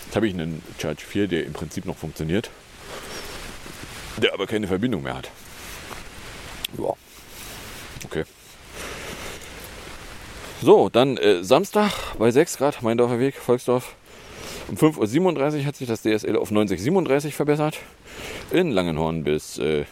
Jetzt 0.04 0.16
habe 0.16 0.26
ich 0.26 0.34
einen 0.34 0.62
Charge 0.78 1.04
4, 1.04 1.28
der 1.28 1.46
im 1.46 1.52
Prinzip 1.52 1.84
noch 1.86 1.96
funktioniert, 1.96 2.50
der 4.16 4.34
aber 4.34 4.46
keine 4.46 4.66
Verbindung 4.66 5.02
mehr 5.02 5.16
hat. 5.16 5.30
Ja. 6.76 6.92
Okay. 8.04 8.24
So, 10.62 10.88
dann 10.88 11.16
äh, 11.18 11.44
Samstag 11.44 11.92
bei 12.18 12.30
6 12.30 12.56
Grad, 12.58 12.82
Meindorfer 12.82 13.18
Weg, 13.18 13.36
Volksdorf. 13.36 13.94
Um 14.68 14.76
5.37 14.76 15.60
Uhr 15.60 15.64
hat 15.64 15.76
sich 15.76 15.86
das 15.86 16.02
DSL 16.02 16.36
auf 16.36 16.50
9037 16.50 17.34
verbessert. 17.34 17.78
In 18.50 18.72
Langenhorn 18.72 19.22
bis 19.22 19.58
äh, 19.58 19.84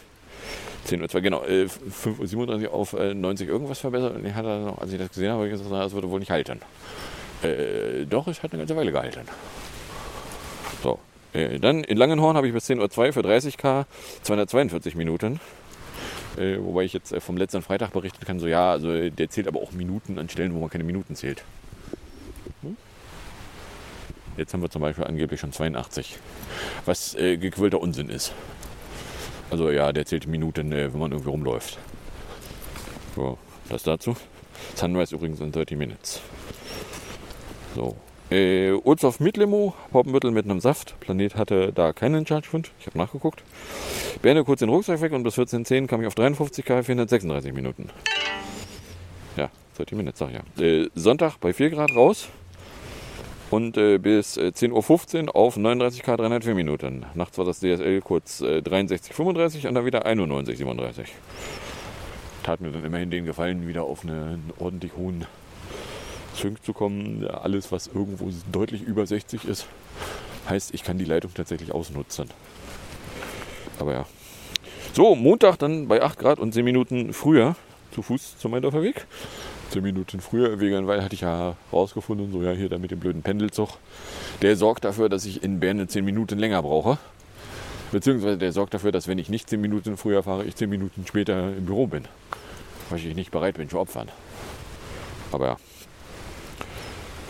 10.02 0.87 1.15
Uhr, 1.15 1.21
genau, 1.21 1.43
äh, 1.45 1.65
5.37 1.65 2.63
Uhr 2.63 2.73
auf 2.73 2.93
äh, 2.93 3.13
90 3.13 3.47
irgendwas 3.47 3.79
verbessert. 3.79 4.15
Und 4.15 4.25
ich 4.25 4.33
hatte, 4.33 4.73
als 4.77 4.91
ich 4.91 4.99
das 4.99 5.09
gesehen 5.09 5.29
habe, 5.29 5.37
habe 5.39 5.47
ich 5.47 5.53
gesagt, 5.53 5.71
das 5.71 5.93
würde 5.93 6.09
wohl 6.09 6.19
nicht 6.19 6.31
halten. 6.31 6.59
Äh, 7.41 8.05
doch, 8.05 8.27
es 8.27 8.43
hat 8.43 8.51
eine 8.51 8.61
ganze 8.61 8.75
Weile 8.75 8.91
gehalten. 8.91 9.21
So, 10.83 10.99
äh, 11.33 11.57
dann 11.59 11.83
in 11.85 11.97
Langenhorn 11.97 12.35
habe 12.35 12.47
ich 12.47 12.53
bis 12.53 12.69
10.02 12.69 13.07
Uhr 13.07 13.13
für 13.13 13.21
30k 13.21 13.85
242 14.23 14.95
Minuten. 14.95 15.39
Äh, 16.37 16.57
wobei 16.59 16.83
ich 16.83 16.91
jetzt 16.91 17.13
äh, 17.13 17.21
vom 17.21 17.37
letzten 17.37 17.61
Freitag 17.61 17.93
berichten 17.93 18.25
kann, 18.25 18.39
so 18.39 18.47
ja, 18.47 18.71
also 18.71 19.09
der 19.09 19.29
zählt 19.29 19.47
aber 19.47 19.61
auch 19.61 19.71
Minuten 19.71 20.19
an 20.19 20.27
Stellen, 20.27 20.53
wo 20.53 20.59
man 20.59 20.69
keine 20.69 20.83
Minuten 20.83 21.15
zählt. 21.15 21.43
Jetzt 24.37 24.53
haben 24.53 24.61
wir 24.61 24.69
zum 24.69 24.81
Beispiel 24.81 25.05
angeblich 25.05 25.39
schon 25.39 25.51
82, 25.51 26.17
was 26.85 27.15
äh, 27.15 27.37
gequillter 27.37 27.79
Unsinn 27.79 28.09
ist. 28.09 28.33
Also 29.49 29.69
ja, 29.71 29.93
der 29.93 30.05
zählt 30.05 30.27
Minuten, 30.27 30.71
äh, 30.71 30.91
wenn 30.91 30.99
man 30.99 31.11
irgendwie 31.11 31.29
rumläuft. 31.29 31.77
So, 33.15 33.37
das 33.69 33.83
dazu. 33.83 34.15
Sunrise 34.75 35.15
übrigens 35.15 35.39
in 35.39 35.51
30 35.51 35.77
Minutes. 35.77 36.21
So. 37.75 37.95
Äh, 38.31 38.71
Urzhof 38.71 39.19
Mitlimo, 39.19 39.75
Poppenbüttel 39.91 40.31
mit 40.31 40.45
einem 40.45 40.59
Saft. 40.59 40.99
Planet 40.99 41.35
hatte 41.35 41.71
da 41.71 41.93
keinen 41.93 42.25
Charge 42.25 42.47
5. 42.49 42.71
Ich 42.79 42.87
habe 42.87 42.97
nachgeguckt. 42.97 43.43
Berne 44.21 44.43
kurz 44.43 44.59
den 44.59 44.69
Rucksack 44.69 44.99
weg 45.01 45.11
und 45.13 45.23
bis 45.23 45.37
14.10 45.37 45.87
kam 45.87 46.01
ich 46.01 46.07
auf 46.07 46.15
53k, 46.15 46.83
436 46.83 47.53
Minuten. 47.53 47.89
Ja, 49.37 49.49
30 49.77 49.97
Minuten, 49.97 50.17
sag 50.17 50.29
ich 50.31 50.59
ja. 50.59 50.65
Äh, 50.65 50.89
Sonntag 50.95 51.37
bei 51.39 51.53
4 51.53 51.69
Grad 51.69 51.95
raus. 51.95 52.27
Und 53.55 53.77
äh, 53.77 53.99
bis 53.99 54.35
äh, 54.35 54.51
10.15 54.53 55.27
Uhr 55.27 55.35
auf 55.37 55.55
39k, 55.55 56.17
304 56.17 56.55
Minuten. 56.55 57.05
Nachts 57.13 57.37
war 57.37 57.45
das 57.45 57.59
DSL 57.59 58.01
kurz 58.01 58.41
äh, 58.41 58.57
63,35 58.57 59.69
und 59.69 59.75
dann 59.75 59.85
wieder 59.85 60.05
91,37. 60.05 61.05
Tat 62.43 62.59
mir 62.59 62.71
dann 62.71 62.83
immerhin 62.83 63.09
den 63.11 63.23
Gefallen, 63.23 63.65
wieder 63.65 63.83
auf 63.83 64.03
eine, 64.03 64.11
einen 64.11 64.53
ordentlich 64.59 64.91
hohen 64.97 65.25
Sync 66.33 66.65
zu 66.65 66.73
kommen. 66.73 67.25
Alles, 67.25 67.71
was 67.71 67.87
irgendwo 67.87 68.29
deutlich 68.51 68.81
über 68.81 69.07
60 69.07 69.45
ist, 69.45 69.67
heißt, 70.49 70.73
ich 70.73 70.83
kann 70.83 70.97
die 70.97 71.05
Leitung 71.05 71.33
tatsächlich 71.33 71.71
ausnutzen. 71.71 72.29
Aber 73.79 73.93
ja. 73.93 74.05
So, 74.91 75.15
Montag 75.15 75.55
dann 75.59 75.87
bei 75.87 76.01
8 76.01 76.19
Grad 76.19 76.39
und 76.39 76.53
10 76.53 76.65
Minuten 76.65 77.13
früher 77.13 77.55
zu 77.93 78.01
Fuß 78.01 78.37
zum 78.37 78.51
Meindorfer 78.51 78.81
Weg. 78.81 79.07
10 79.69 79.83
Minuten 79.83 80.19
früher, 80.19 80.59
wegen, 80.59 80.87
weil 80.87 81.03
hatte 81.03 81.15
ich 81.15 81.21
ja 81.21 81.55
rausgefunden, 81.71 82.31
so 82.31 82.41
ja, 82.41 82.51
hier 82.51 82.69
da 82.69 82.77
mit 82.77 82.91
dem 82.91 82.99
blöden 82.99 83.21
Pendelzug. 83.21 83.69
Der 84.41 84.55
sorgt 84.55 84.85
dafür, 84.85 85.09
dass 85.09 85.25
ich 85.25 85.43
in 85.43 85.59
Bern 85.59 85.87
10 85.87 86.05
Minuten 86.05 86.39
länger 86.39 86.61
brauche. 86.61 86.97
Beziehungsweise 87.91 88.37
der 88.37 88.51
sorgt 88.51 88.73
dafür, 88.73 88.91
dass 88.91 89.07
wenn 89.07 89.17
ich 89.17 89.29
nicht 89.29 89.49
10 89.49 89.61
Minuten 89.61 89.97
früher 89.97 90.23
fahre, 90.23 90.43
ich 90.45 90.55
10 90.55 90.69
Minuten 90.69 91.05
später 91.07 91.55
im 91.55 91.65
Büro 91.65 91.87
bin. 91.87 92.05
Weil 92.89 92.99
ich 92.99 93.15
nicht 93.15 93.31
bereit 93.31 93.55
bin 93.55 93.69
zu 93.69 93.79
opfern. 93.79 94.09
Aber 95.31 95.45
ja. 95.47 95.57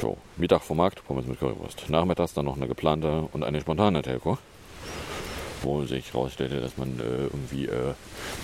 So, 0.02 0.17
Mittag 0.38 0.62
vom 0.62 0.78
Markt, 0.78 1.06
Pommes 1.06 1.26
mit 1.26 1.39
Currywurst. 1.39 1.89
Nachmittags 1.89 2.34
dann 2.34 2.45
noch 2.45 2.58
eine 2.58 2.67
geplante 2.67 3.30
und 3.32 3.43
eine 3.43 3.62
spontane 3.62 4.02
Telco. 4.02 4.38
Wo 5.65 5.84
sich 5.84 6.13
herausstellte, 6.13 6.62
dass 6.62 6.78
man 6.78 6.99
äh, 6.99 7.23
irgendwie 7.23 7.65
äh, 7.65 7.95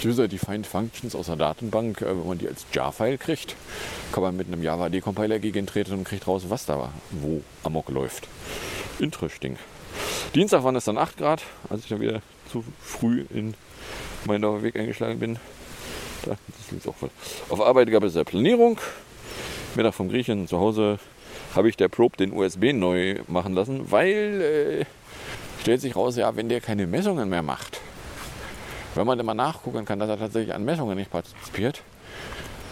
User-Defined 0.03 0.65
Functions 0.65 1.13
aus 1.13 1.27
der 1.27 1.36
Datenbank, 1.36 2.01
äh, 2.01 2.07
wenn 2.07 2.27
man 2.27 2.39
die 2.39 2.47
als 2.47 2.65
JAR-File 2.73 3.19
kriegt, 3.19 3.55
kann 4.12 4.23
man 4.23 4.36
mit 4.36 4.47
einem 4.47 4.63
Java-Decompiler 4.63 5.38
gegentreten 5.38 5.93
und 5.93 6.03
kriegt 6.03 6.27
raus, 6.27 6.45
was 6.49 6.65
da 6.65 6.91
wo 7.12 7.43
amok 7.63 7.89
läuft. 7.89 8.27
Interesting. 8.99 9.57
Dienstag 10.34 10.63
waren 10.63 10.75
es 10.75 10.86
dann 10.86 10.97
8 10.97 11.17
Grad, 11.17 11.43
als 11.69 11.84
ich 11.84 11.89
dann 11.89 12.01
wieder 12.01 12.21
zu 12.51 12.63
früh 12.81 13.25
in 13.29 13.53
meinen 14.25 14.63
Weg 14.63 14.75
eingeschlagen 14.75 15.19
bin. 15.19 15.36
Da, 16.25 16.31
das 16.31 16.71
liegt 16.71 16.88
auch 16.88 16.95
voll. 16.95 17.12
Auf 17.49 17.62
Arbeit 17.62 17.91
gab 17.91 18.03
es 18.03 18.15
eine 18.15 18.25
Planierung. 18.25 18.79
Mittag 19.75 19.93
vom 19.93 20.10
Griechen 20.10 20.47
zu 20.47 20.60
Hause 20.60 20.99
habe 21.55 21.69
ich 21.69 21.77
der 21.77 21.88
Probe 21.88 22.17
den 22.17 22.34
USB 22.34 22.73
neu 22.73 23.19
machen 23.27 23.53
lassen, 23.53 23.91
weil 23.91 24.81
äh, 24.81 24.86
stellt 25.62 25.82
sich 25.82 25.95
raus, 25.95 26.15
ja, 26.17 26.36
wenn 26.36 26.50
der 26.50 26.60
keine 26.60 26.88
Messungen 26.88 27.30
mehr 27.30 27.43
macht, 27.43 27.80
Wenn 28.93 29.08
man 29.08 29.19
immer 29.19 29.34
nachgucken 29.34 29.86
kann, 29.86 30.00
dass 30.00 30.10
er 30.10 30.19
tatsächlich 30.19 30.54
an 30.54 30.65
Messungen 30.65 30.97
nicht 30.97 31.10
partizipiert, 31.10 31.82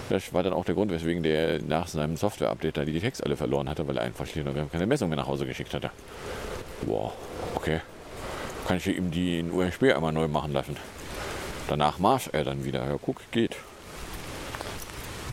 das 0.09 0.33
war 0.33 0.43
dann 0.43 0.51
auch 0.53 0.65
der 0.65 0.75
Grund, 0.75 0.91
weswegen 0.91 1.23
der 1.23 1.61
nach 1.61 1.87
seinem 1.87 2.17
Software-Update 2.17 2.75
da 2.75 2.83
die 2.83 2.99
Text 2.99 3.23
alle 3.23 3.37
verloren 3.37 3.69
hatte, 3.69 3.87
weil 3.87 3.97
er 3.97 4.03
einfach 4.03 4.25
schlicht 4.25 4.45
keine 4.71 4.87
Messungen 4.87 5.15
nach 5.15 5.27
Hause 5.27 5.45
geschickt 5.45 5.73
hatte. 5.73 5.91
Wow, 6.81 7.13
okay. 7.55 7.79
Kann 8.67 8.77
ich 8.77 8.87
ihm 8.87 9.11
die 9.11 9.39
in 9.39 9.51
USB 9.51 9.83
einmal 9.95 10.11
neu 10.11 10.27
machen 10.27 10.51
lassen. 10.51 10.75
Danach 11.67 11.99
marsch 11.99 12.29
er 12.33 12.43
dann 12.43 12.65
wieder. 12.65 12.85
Ja, 12.85 12.97
guck, 13.01 13.21
geht. 13.31 13.55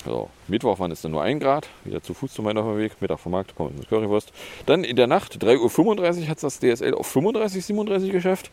So, 0.07 0.31
Mittwoch 0.47 0.79
waren 0.79 0.93
es 0.93 1.03
dann 1.03 1.11
nur 1.11 1.23
1 1.23 1.43
Grad, 1.43 1.69
wieder 1.85 2.01
zu 2.01 2.15
Fuß 2.15 2.33
zu 2.33 2.41
meiner 2.41 2.79
Weg, 2.79 2.93
Mittag 3.01 3.19
vom 3.19 3.33
Markt, 3.33 3.57
Pommes 3.57 3.77
mit 3.77 3.89
Currywurst. 3.89 4.33
Dann 4.65 4.85
in 4.85 4.95
der 4.95 5.09
Nacht, 5.09 5.43
3.35 5.43 6.21
Uhr, 6.23 6.29
hat 6.29 6.37
es 6.37 6.43
das 6.43 6.61
DSL 6.61 6.95
auf 6.95 7.09
35, 7.09 7.65
37 7.65 8.13
geschafft. 8.13 8.53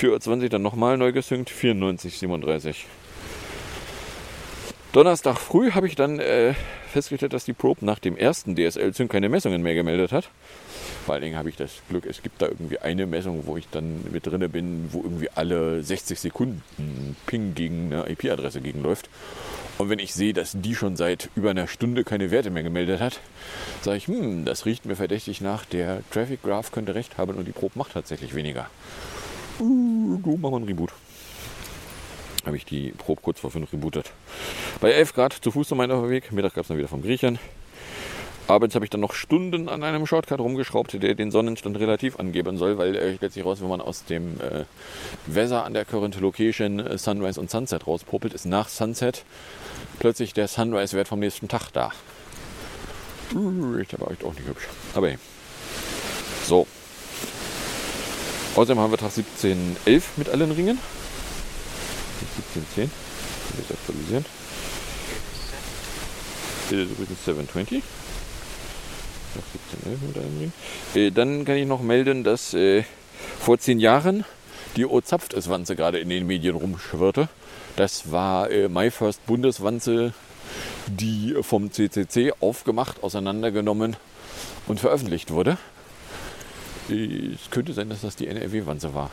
4.20 0.00 0.42
Uhr 0.42 0.48
dann 0.48 0.62
nochmal 0.62 0.96
neu 0.96 1.10
gesynkt, 1.10 1.50
94, 1.50 2.18
37. 2.18 2.86
Donnerstag 4.92 5.38
früh 5.38 5.72
habe 5.72 5.88
ich 5.88 5.96
dann 5.96 6.20
äh, 6.20 6.54
festgestellt, 6.92 7.32
dass 7.32 7.46
die 7.46 7.52
Probe 7.52 7.84
nach 7.84 7.98
dem 7.98 8.16
ersten 8.16 8.54
DSL-Sync 8.54 9.10
keine 9.10 9.28
Messungen 9.28 9.60
mehr 9.60 9.74
gemeldet 9.74 10.12
hat. 10.12 10.30
Vor 11.04 11.14
allen 11.14 11.24
Dingen 11.24 11.36
habe 11.36 11.48
ich 11.48 11.56
das 11.56 11.82
Glück, 11.88 12.06
es 12.06 12.22
gibt 12.22 12.42
da 12.42 12.46
irgendwie 12.46 12.78
eine 12.78 13.06
Messung, 13.06 13.42
wo 13.46 13.56
ich 13.56 13.66
dann 13.70 14.04
mit 14.12 14.26
drinne 14.26 14.48
bin, 14.48 14.90
wo 14.92 15.00
irgendwie 15.02 15.30
alle 15.34 15.82
60 15.82 16.20
Sekunden 16.20 16.62
Ping 17.26 17.54
gegen 17.54 17.92
eine 17.92 18.08
IP-Adresse 18.08 18.60
gegenläuft. 18.60 19.08
Und 19.78 19.88
wenn 19.88 19.98
ich 19.98 20.14
sehe, 20.14 20.32
dass 20.32 20.52
die 20.54 20.74
schon 20.74 20.96
seit 20.96 21.30
über 21.34 21.50
einer 21.50 21.66
Stunde 21.66 22.04
keine 22.04 22.30
Werte 22.30 22.50
mehr 22.50 22.62
gemeldet 22.62 23.00
hat, 23.00 23.20
sage 23.80 23.96
ich, 23.96 24.06
hm, 24.06 24.44
das 24.44 24.66
riecht 24.66 24.84
mir 24.84 24.96
verdächtig 24.96 25.40
nach. 25.40 25.64
Der 25.64 26.02
Traffic 26.10 26.42
Graph 26.42 26.72
könnte 26.72 26.94
recht 26.94 27.18
haben 27.18 27.34
und 27.34 27.46
die 27.46 27.52
Probe 27.52 27.78
macht 27.78 27.92
tatsächlich 27.92 28.34
weniger. 28.34 28.68
Uh, 29.58 30.18
du 30.22 30.36
mach 30.40 30.50
mal 30.50 30.58
einen 30.58 30.66
Reboot. 30.66 30.92
Habe 32.44 32.56
ich 32.56 32.64
die 32.64 32.90
Probe 32.90 33.20
kurz 33.22 33.40
vor 33.40 33.50
5 33.50 33.72
rebootet. 33.72 34.12
Bei 34.80 34.90
11 34.90 35.14
Grad 35.14 35.32
zu 35.32 35.50
Fuß 35.50 35.68
zu 35.68 35.74
meinem 35.74 36.08
Weg. 36.10 36.32
Mittag 36.32 36.54
gab 36.54 36.62
es 36.62 36.68
dann 36.68 36.76
wieder 36.76 36.88
vom 36.88 37.02
Griechen. 37.02 37.38
Abends 38.48 38.74
habe 38.74 38.84
ich 38.84 38.90
dann 38.90 39.00
noch 39.00 39.14
Stunden 39.14 39.68
an 39.68 39.82
einem 39.82 40.06
Shortcut 40.06 40.40
rumgeschraubt, 40.40 41.00
der 41.00 41.14
den 41.14 41.30
Sonnenstand 41.30 41.78
relativ 41.78 42.18
angeben 42.18 42.58
soll, 42.58 42.76
weil 42.76 42.96
äh, 42.96 43.16
stellt 43.16 43.32
sich 43.32 43.44
raus, 43.44 43.60
wenn 43.60 43.68
man 43.68 43.80
aus 43.80 44.04
dem 44.04 44.40
äh, 44.40 44.64
Weather 45.26 45.64
an 45.64 45.74
der 45.74 45.84
Current 45.84 46.18
Location 46.20 46.80
äh, 46.80 46.98
Sunrise 46.98 47.40
und 47.40 47.50
Sunset 47.50 47.86
rauspopelt, 47.86 48.34
ist 48.34 48.44
nach 48.44 48.68
Sunset 48.68 49.24
plötzlich 49.98 50.34
der 50.34 50.48
Sunrise-Wert 50.48 51.08
vom 51.08 51.20
nächsten 51.20 51.48
Tag 51.48 51.70
da. 51.72 51.92
Uh, 53.34 53.76
ist 53.76 53.94
aber 53.94 54.10
echt 54.10 54.24
auch 54.24 54.34
nicht 54.34 54.46
hübsch. 54.46 54.68
Aber 54.94 55.08
hey. 55.08 55.18
So. 56.46 56.66
Außerdem 58.54 58.78
haben 58.78 58.90
wir 58.90 58.98
Tag 58.98 59.12
17.11 59.12 60.02
mit 60.16 60.28
allen 60.28 60.50
Ringen. 60.50 60.78
17.10. 62.76 62.88
Das 63.56 63.78
aktualisieren. 63.78 64.24
Das 66.70 66.78
ist 66.78 66.90
übrigens 66.90 67.24
720. 67.24 67.68
Tag 67.70 67.80
17.11 67.80 67.80
mit 67.80 67.80
allen 67.80 67.80
Ringen. 67.80 67.80
Äh, 70.94 71.10
dann 71.10 71.44
kann 71.44 71.56
ich 71.56 71.66
noch 71.66 71.82
melden, 71.82 72.24
dass 72.24 72.54
äh, 72.54 72.84
vor 73.40 73.58
zehn 73.58 73.78
Jahren 73.80 74.24
die 74.76 74.86
O-Zapft-Wanze 74.86 75.76
gerade 75.76 75.98
in 75.98 76.08
den 76.08 76.26
Medien 76.26 76.56
rumschwirrte. 76.56 77.28
Das 77.76 78.10
war 78.10 78.50
äh, 78.50 78.68
My 78.68 78.90
First 78.90 79.24
Bundeswanze, 79.26 80.12
die 80.86 81.34
vom 81.42 81.70
CCC 81.72 82.32
aufgemacht, 82.40 83.02
auseinandergenommen 83.02 83.96
und 84.66 84.80
veröffentlicht 84.80 85.30
wurde. 85.30 85.58
Äh, 86.90 87.34
Es 87.34 87.50
könnte 87.50 87.72
sein, 87.72 87.88
dass 87.88 88.02
das 88.02 88.16
die 88.16 88.28
NRW-Wanze 88.28 88.94
war. 88.94 89.10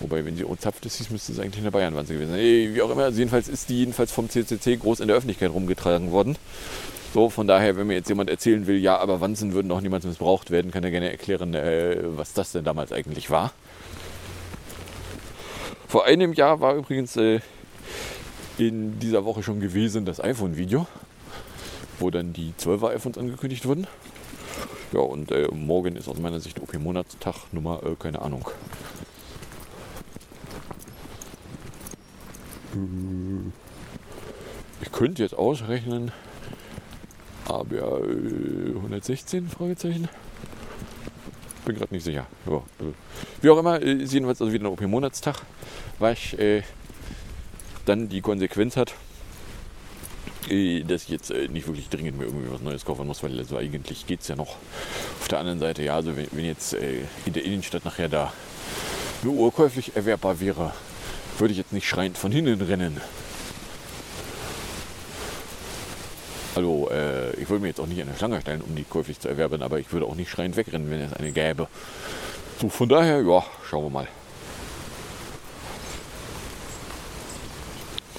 Wobei, 0.00 0.24
wenn 0.24 0.34
sie 0.34 0.44
O-Zapft 0.44 0.86
ist, 0.86 0.96
hieß, 0.96 1.10
müsste 1.10 1.32
es 1.32 1.38
eigentlich 1.38 1.60
eine 1.60 1.70
Bayern-Wanze 1.70 2.14
gewesen 2.14 2.30
sein. 2.30 2.40
Äh, 2.40 2.74
Wie 2.74 2.82
auch 2.82 2.90
immer, 2.90 3.08
jedenfalls 3.10 3.48
ist 3.48 3.68
die 3.68 3.78
jedenfalls 3.80 4.12
vom 4.12 4.28
CCC 4.30 4.76
groß 4.76 5.00
in 5.00 5.08
der 5.08 5.16
Öffentlichkeit 5.16 5.50
rumgetragen 5.50 6.10
worden. 6.10 6.36
So, 7.12 7.28
von 7.28 7.48
daher, 7.48 7.76
wenn 7.76 7.88
mir 7.88 7.94
jetzt 7.94 8.08
jemand 8.08 8.30
erzählen 8.30 8.68
will, 8.68 8.76
ja, 8.76 8.96
aber 8.98 9.20
Wanzen 9.20 9.52
würden 9.52 9.72
auch 9.72 9.80
niemals 9.80 10.04
missbraucht 10.04 10.52
werden, 10.52 10.70
kann 10.70 10.84
er 10.84 10.92
gerne 10.92 11.10
erklären, 11.10 11.54
äh, 11.54 11.98
was 12.04 12.34
das 12.34 12.52
denn 12.52 12.62
damals 12.62 12.92
eigentlich 12.92 13.30
war. 13.30 13.52
Vor 15.88 16.04
einem 16.04 16.32
Jahr 16.34 16.60
war 16.60 16.76
übrigens 16.76 17.16
äh, 17.16 17.40
in 18.58 19.00
dieser 19.00 19.24
Woche 19.24 19.42
schon 19.42 19.58
gewesen 19.58 20.04
das 20.04 20.22
iPhone-Video, 20.22 20.86
wo 21.98 22.10
dann 22.10 22.32
die 22.32 22.52
12er 22.60 22.94
iPhones 22.94 23.18
angekündigt 23.18 23.66
wurden. 23.66 23.88
Ja, 24.92 25.00
und 25.00 25.32
äh, 25.32 25.48
morgen 25.52 25.96
ist 25.96 26.06
aus 26.06 26.18
meiner 26.18 26.38
Sicht 26.38 26.60
OP-Monatstag, 26.60 27.34
Nummer, 27.50 27.80
äh, 27.84 27.96
keine 27.98 28.22
Ahnung. 28.22 28.48
Ich 34.80 34.92
könnte 34.92 35.24
jetzt 35.24 35.34
ausrechnen, 35.34 36.12
aber 37.46 38.00
äh, 38.02 38.74
116 38.76 39.48
Fragezeichen. 39.48 40.08
Bin 41.64 41.76
gerade 41.76 41.94
nicht 41.94 42.04
sicher. 42.04 42.26
Ja, 42.46 42.56
äh, 42.56 42.92
wie 43.42 43.50
auch 43.50 43.58
immer, 43.58 43.80
äh, 43.80 43.92
jedenfalls 43.92 44.40
also 44.40 44.52
wieder 44.52 44.64
ein 44.64 44.72
OP-Monatstag, 44.72 45.42
was 45.98 46.32
äh, 46.34 46.62
dann 47.84 48.08
die 48.08 48.20
Konsequenz 48.20 48.76
hat, 48.76 48.94
äh, 50.48 50.82
dass 50.82 51.04
ich 51.04 51.08
jetzt 51.10 51.30
äh, 51.30 51.48
nicht 51.48 51.66
wirklich 51.66 51.88
dringend 51.88 52.18
mir 52.18 52.24
irgendwie 52.24 52.50
was 52.50 52.62
Neues 52.62 52.84
kaufen 52.84 53.06
muss, 53.06 53.22
weil 53.22 53.38
also 53.38 53.56
eigentlich 53.56 54.06
geht 54.06 54.20
es 54.20 54.28
ja 54.28 54.36
noch. 54.36 54.56
Auf 55.20 55.28
der 55.28 55.38
anderen 55.38 55.58
Seite, 55.58 55.82
ja, 55.82 55.96
also 55.96 56.16
wenn, 56.16 56.28
wenn 56.32 56.44
jetzt 56.44 56.72
in 56.72 57.32
der 57.32 57.44
Innenstadt 57.44 57.84
nachher 57.84 58.08
da 58.08 58.32
eine 59.22 59.32
Uhr 59.32 59.52
käuflich 59.52 59.96
erwerbbar 59.96 60.40
wäre, 60.40 60.72
würde 61.38 61.52
ich 61.52 61.58
jetzt 61.58 61.72
nicht 61.72 61.88
schreiend 61.88 62.16
von 62.16 62.32
hinten 62.32 62.60
rennen. 62.62 63.00
Also, 66.54 66.90
äh, 66.90 67.30
ich 67.36 67.48
würde 67.48 67.62
mir 67.62 67.68
jetzt 67.68 67.80
auch 67.80 67.86
nicht 67.86 68.00
an 68.00 68.08
der 68.08 68.16
Schlange 68.16 68.40
stellen, 68.40 68.60
um 68.60 68.74
die 68.74 68.84
käuflich 68.84 69.20
zu 69.20 69.28
erwerben, 69.28 69.62
aber 69.62 69.78
ich 69.78 69.92
würde 69.92 70.06
auch 70.06 70.16
nicht 70.16 70.30
schreiend 70.30 70.56
wegrennen, 70.56 70.90
wenn 70.90 71.00
es 71.00 71.12
eine 71.12 71.30
gäbe. 71.30 71.68
So, 72.60 72.68
von 72.68 72.88
daher, 72.88 73.22
ja, 73.22 73.44
schauen 73.68 73.84
wir 73.84 73.90
mal. 73.90 74.08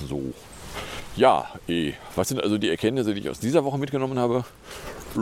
So. 0.08 0.34
Ja, 1.16 1.48
eh. 1.68 1.94
was 2.16 2.30
sind 2.30 2.42
also 2.42 2.58
die 2.58 2.70
Erkenntnisse, 2.70 3.14
die 3.14 3.20
ich 3.20 3.30
aus 3.30 3.40
dieser 3.40 3.66
Woche 3.66 3.78
mitgenommen 3.78 4.18
habe? 4.18 4.46
Äh, 5.16 5.20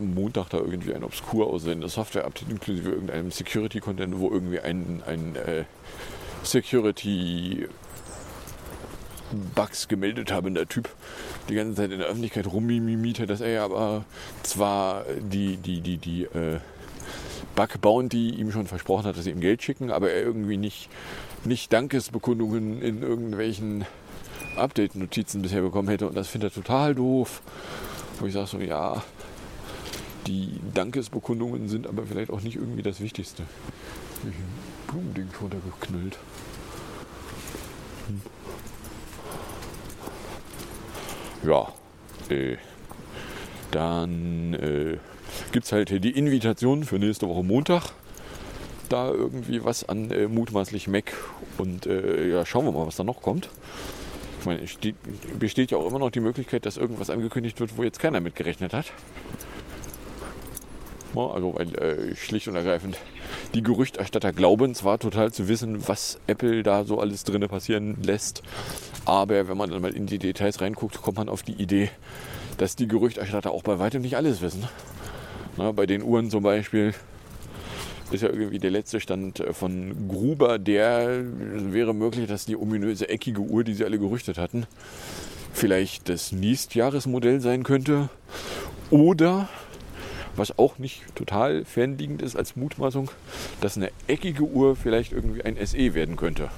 Montag 0.00 0.48
da 0.50 0.58
irgendwie 0.58 0.94
ein 0.94 1.04
obskur 1.04 1.48
aussehendes 1.48 1.94
Software-Update 1.94 2.48
inklusive 2.50 2.90
irgendeinem 2.90 3.30
Security-Content, 3.30 4.18
wo 4.18 4.30
irgendwie 4.30 4.60
ein, 4.60 5.02
ein 5.06 5.36
äh, 5.36 5.64
Security 6.42 7.68
Bugs 9.54 9.88
gemeldet 9.88 10.32
habender 10.32 10.68
Typ 10.68 10.88
die 11.48 11.54
ganze 11.54 11.74
Zeit 11.74 11.90
in 11.90 11.98
der 11.98 12.08
Öffentlichkeit 12.08 12.46
rummimimierte, 12.46 13.26
dass 13.26 13.40
er 13.40 13.62
aber 13.62 14.04
zwar 14.42 15.04
die, 15.20 15.56
die, 15.56 15.80
die, 15.80 15.96
die 15.98 16.24
äh, 16.24 16.58
Bug 17.54 17.80
Bounty 17.80 18.30
ihm 18.30 18.52
schon 18.52 18.66
versprochen 18.66 19.04
hat, 19.04 19.16
dass 19.16 19.24
sie 19.24 19.30
ihm 19.30 19.40
Geld 19.40 19.62
schicken, 19.62 19.90
aber 19.90 20.10
er 20.10 20.22
irgendwie 20.22 20.56
nicht, 20.56 20.88
nicht 21.44 21.72
Dankesbekundungen 21.72 22.80
in 22.80 23.02
irgendwelchen 23.02 23.84
Update-Notizen 24.56 25.42
bisher 25.42 25.62
bekommen 25.62 25.88
hätte 25.88 26.06
und 26.06 26.16
das 26.16 26.28
findet 26.28 26.52
er 26.52 26.62
total 26.62 26.94
doof. 26.94 27.42
Wo 28.18 28.26
ich 28.26 28.32
sage 28.32 28.46
so, 28.46 28.58
ja, 28.58 29.02
die 30.26 30.60
Dankesbekundungen 30.74 31.68
sind 31.68 31.86
aber 31.86 32.06
vielleicht 32.06 32.30
auch 32.30 32.40
nicht 32.40 32.56
irgendwie 32.56 32.82
das 32.82 33.00
Wichtigste. 33.00 33.44
Ich 34.22 34.28
ein 34.28 34.34
Blumending 34.86 35.28
runtergeknüllt. 35.40 36.18
Ja, 41.44 41.72
äh, 42.28 42.56
dann 43.72 44.54
äh, 44.54 44.98
gibt 45.50 45.66
es 45.66 45.72
halt 45.72 45.90
die 45.90 46.10
Invitation 46.10 46.84
für 46.84 46.98
nächste 46.98 47.28
Woche 47.28 47.42
Montag. 47.42 47.90
Da 48.88 49.10
irgendwie 49.10 49.64
was 49.64 49.88
an 49.88 50.10
äh, 50.10 50.28
mutmaßlich 50.28 50.86
Mac 50.86 51.12
und 51.58 51.86
äh, 51.86 52.28
ja, 52.28 52.44
schauen 52.44 52.66
wir 52.66 52.72
mal, 52.72 52.86
was 52.86 52.96
da 52.96 53.04
noch 53.04 53.22
kommt. 53.22 53.48
Ich 54.40 54.46
meine, 54.46 54.68
steht, 54.68 54.96
besteht 55.38 55.70
ja 55.70 55.78
auch 55.78 55.86
immer 55.86 55.98
noch 55.98 56.10
die 56.10 56.20
Möglichkeit, 56.20 56.66
dass 56.66 56.76
irgendwas 56.76 57.10
angekündigt 57.10 57.58
wird, 57.60 57.76
wo 57.76 57.82
jetzt 57.82 58.00
keiner 58.00 58.20
mit 58.20 58.36
gerechnet 58.36 58.72
hat. 58.72 58.92
Also, 61.14 61.54
weil 61.54 61.74
äh, 61.76 62.16
schlicht 62.16 62.48
und 62.48 62.56
ergreifend 62.56 62.98
die 63.54 63.62
Gerüchterstatter 63.62 64.32
glauben 64.32 64.74
zwar 64.74 64.98
total 64.98 65.32
zu 65.32 65.48
wissen, 65.48 65.86
was 65.88 66.18
Apple 66.26 66.62
da 66.62 66.84
so 66.84 66.98
alles 66.98 67.24
drinne 67.24 67.48
passieren 67.48 67.96
lässt, 68.02 68.42
aber 69.04 69.48
wenn 69.48 69.56
man 69.56 69.70
dann 69.70 69.82
mal 69.82 69.94
in 69.94 70.06
die 70.06 70.18
Details 70.18 70.60
reinguckt, 70.60 71.02
kommt 71.02 71.18
man 71.18 71.28
auf 71.28 71.42
die 71.42 71.52
Idee, 71.52 71.90
dass 72.58 72.76
die 72.76 72.88
Gerüchterstatter 72.88 73.50
auch 73.50 73.62
bei 73.62 73.78
weitem 73.78 74.02
nicht 74.02 74.16
alles 74.16 74.40
wissen. 74.40 74.64
Na, 75.56 75.72
bei 75.72 75.86
den 75.86 76.02
Uhren 76.02 76.30
zum 76.30 76.42
Beispiel 76.42 76.94
ist 78.10 78.22
ja 78.22 78.28
irgendwie 78.28 78.58
der 78.58 78.70
letzte 78.70 79.00
Stand 79.00 79.40
äh, 79.40 79.52
von 79.52 80.08
Gruber, 80.08 80.58
der 80.58 81.24
wäre 81.72 81.94
möglich, 81.94 82.28
dass 82.28 82.44
die 82.44 82.56
ominöse 82.56 83.08
eckige 83.08 83.40
Uhr, 83.40 83.64
die 83.64 83.74
sie 83.74 83.84
alle 83.84 83.98
gerüchtet 83.98 84.38
hatten, 84.38 84.66
vielleicht 85.52 86.08
das 86.08 86.32
Nächstjahresmodell 86.32 87.40
sein 87.40 87.62
könnte. 87.62 88.08
Oder 88.90 89.48
Was 90.36 90.58
auch 90.58 90.78
nicht 90.78 91.02
total 91.14 91.64
fernliegend 91.64 92.22
ist 92.22 92.36
als 92.36 92.56
Mutmaßung, 92.56 93.10
dass 93.60 93.76
eine 93.76 93.90
eckige 94.06 94.44
Uhr 94.44 94.76
vielleicht 94.76 95.12
irgendwie 95.12 95.42
ein 95.42 95.56
SE 95.64 95.94
werden 95.94 96.16
könnte. 96.16 96.50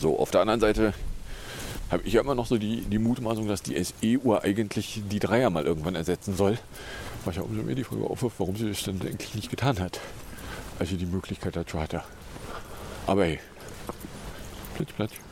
So, 0.00 0.18
auf 0.18 0.30
der 0.30 0.40
anderen 0.40 0.60
Seite 0.60 0.94
habe 1.90 2.02
ich 2.04 2.14
ja 2.14 2.20
immer 2.20 2.34
noch 2.34 2.46
so 2.46 2.58
die, 2.58 2.82
die 2.82 2.98
Mutmaßung, 2.98 3.46
dass 3.46 3.62
die 3.62 3.82
SE-Uhr 3.82 4.42
eigentlich 4.42 5.02
die 5.10 5.20
Dreier 5.20 5.50
mal 5.50 5.64
irgendwann 5.64 5.94
ersetzen 5.94 6.36
soll. 6.36 6.58
Was 7.24 7.36
ja 7.36 7.42
umso 7.42 7.62
mehr 7.62 7.74
die 7.74 7.84
Frage 7.84 8.04
aufwirft, 8.04 8.38
warum 8.38 8.56
sie 8.56 8.68
das 8.68 8.82
dann 8.82 9.00
eigentlich 9.02 9.34
nicht 9.34 9.50
getan 9.50 9.78
hat, 9.78 10.00
als 10.78 10.88
sie 10.88 10.96
die 10.96 11.06
Möglichkeit 11.06 11.56
dazu 11.56 11.80
hatte. 11.80 12.02
Aber 13.06 13.24
hey, 13.24 13.38
Plitsch, 14.74 14.94
platsch. 14.96 15.23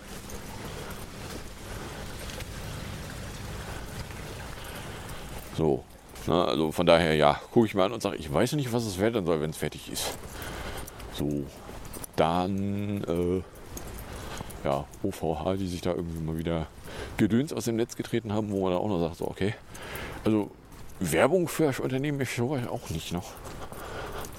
So, 5.57 5.85
na, 6.27 6.45
also 6.45 6.73
von 6.73 6.87
daher, 6.87 7.15
ja, 7.15 7.41
gucke 7.51 7.67
ich 7.67 7.75
mir 7.75 7.85
an 7.85 7.93
und 7.93 8.03
sage, 8.03 8.17
ich 8.17 8.33
weiß 8.33 8.53
nicht, 8.53 8.73
was 8.73 8.85
es 8.85 8.99
werden 8.99 9.27
soll, 9.27 9.41
wenn 9.41 9.51
es 9.51 9.57
fertig 9.57 9.91
ist. 9.91 10.17
So, 11.15 11.45
dann, 12.17 13.05
äh, 13.05 13.43
ja, 14.67 14.85
OVH, 15.03 15.57
die 15.57 15.67
sich 15.67 15.81
da 15.81 15.91
irgendwie 15.91 16.23
mal 16.23 16.39
wieder 16.39 16.67
Gedöns 17.17 17.53
aus 17.53 17.65
dem 17.65 17.77
Netz 17.77 17.97
getreten 17.97 18.33
haben, 18.33 18.51
wo 18.51 18.63
man 18.63 18.73
dann 18.73 18.81
auch 18.81 18.89
noch 18.89 19.01
sagt, 19.01 19.17
so, 19.17 19.27
okay, 19.29 19.55
also 20.25 20.51
Werbung 21.01 21.49
für 21.49 21.65
das 21.65 21.81
Unternehmen 21.81 22.21
ich 22.21 22.35
sowas 22.35 22.67
auch 22.69 22.91
nicht 22.91 23.13
noch. 23.13 23.33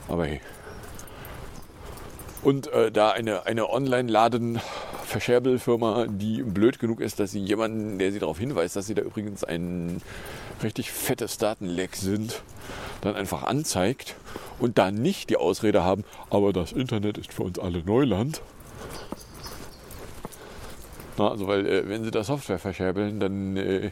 Aber 0.08 0.26
hey. 0.26 0.41
Und 2.41 2.67
äh, 2.67 2.91
da 2.91 3.12
eine, 3.12 3.45
eine 3.45 3.67
Online-Laden-Verscherbelfirma, 5.13 6.08
die 6.08 6.43
blöd 6.43 6.80
genug 6.80 6.99
ist, 6.99 7.19
dass 7.19 7.32
sie 7.32 7.39
jemanden, 7.39 7.99
der 7.99 8.12
sie 8.12 8.19
darauf 8.19 8.39
hinweist, 8.39 8.76
dass 8.76 8.88
sie 8.88 8.95
da 8.95 9.02
übrigens 9.02 9.43
ein 9.43 10.02
richtig 10.62 10.91
fettes 10.91 11.38
Datenleck 11.38 11.95
sind, 11.95 12.41
dann 13.02 13.15
einfach 13.15 13.43
anzeigt 13.43 14.15
und 14.60 14.78
da 14.78 14.91
nicht 14.91 15.30
die 15.30 15.38
Ausrede 15.38 15.84
haben, 15.84 16.04
aber 16.30 16.54
das 16.54 16.71
Internet 16.71 17.17
ist 17.17 17.34
für 17.34 17.43
uns 17.43 17.60
alle 17.60 17.84
Neuland. 17.84 18.41
Na, 21.17 21.30
also 21.30 21.47
weil 21.47 21.67
äh, 21.67 21.88
wenn 21.88 22.04
sie 22.04 22.12
da 22.12 22.23
Software 22.23 22.60
verscherbeln, 22.60 23.19
dann 23.19 23.58
äh, 23.58 23.91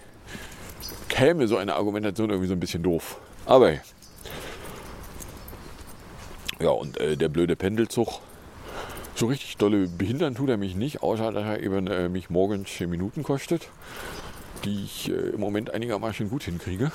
käme 1.09 1.47
so 1.47 1.57
eine 1.57 1.75
Argumentation 1.75 2.29
irgendwie 2.29 2.47
so 2.47 2.53
ein 2.53 2.59
bisschen 2.59 2.81
doof. 2.81 3.19
Aber 3.45 3.73
ja, 6.59 6.69
und 6.69 6.97
äh, 6.99 7.15
der 7.17 7.29
blöde 7.29 7.55
Pendelzug, 7.55 8.21
so 9.21 9.27
richtig 9.27 9.57
dolle 9.57 9.87
behindern 9.87 10.33
tut 10.33 10.49
er 10.49 10.57
mich 10.57 10.75
nicht, 10.75 11.03
außer 11.03 11.31
dass 11.31 11.43
er 11.43 11.61
eben 11.61 11.85
äh, 11.85 12.09
mich 12.09 12.31
morgens 12.31 12.73
10 12.73 12.89
Minuten 12.89 13.21
kostet, 13.21 13.69
die 14.65 14.83
ich 14.83 15.11
äh, 15.11 15.13
im 15.13 15.39
Moment 15.39 15.71
einigermaßen 15.71 16.27
gut 16.27 16.41
hinkriege. 16.41 16.91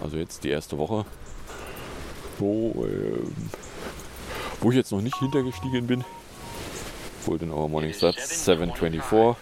Also 0.00 0.16
jetzt 0.16 0.42
die 0.42 0.48
erste 0.48 0.78
Woche, 0.78 1.04
wo, 2.38 2.86
ähm, 2.86 3.30
wo 4.62 4.70
ich 4.70 4.76
jetzt 4.78 4.90
noch 4.90 5.02
nicht 5.02 5.18
hintergestiegen 5.18 5.86
bin. 5.86 6.02
Wollte 7.26 7.44
in 7.44 7.52
our 7.52 7.68
morning 7.68 7.92
start 7.92 8.18
724 8.18 9.36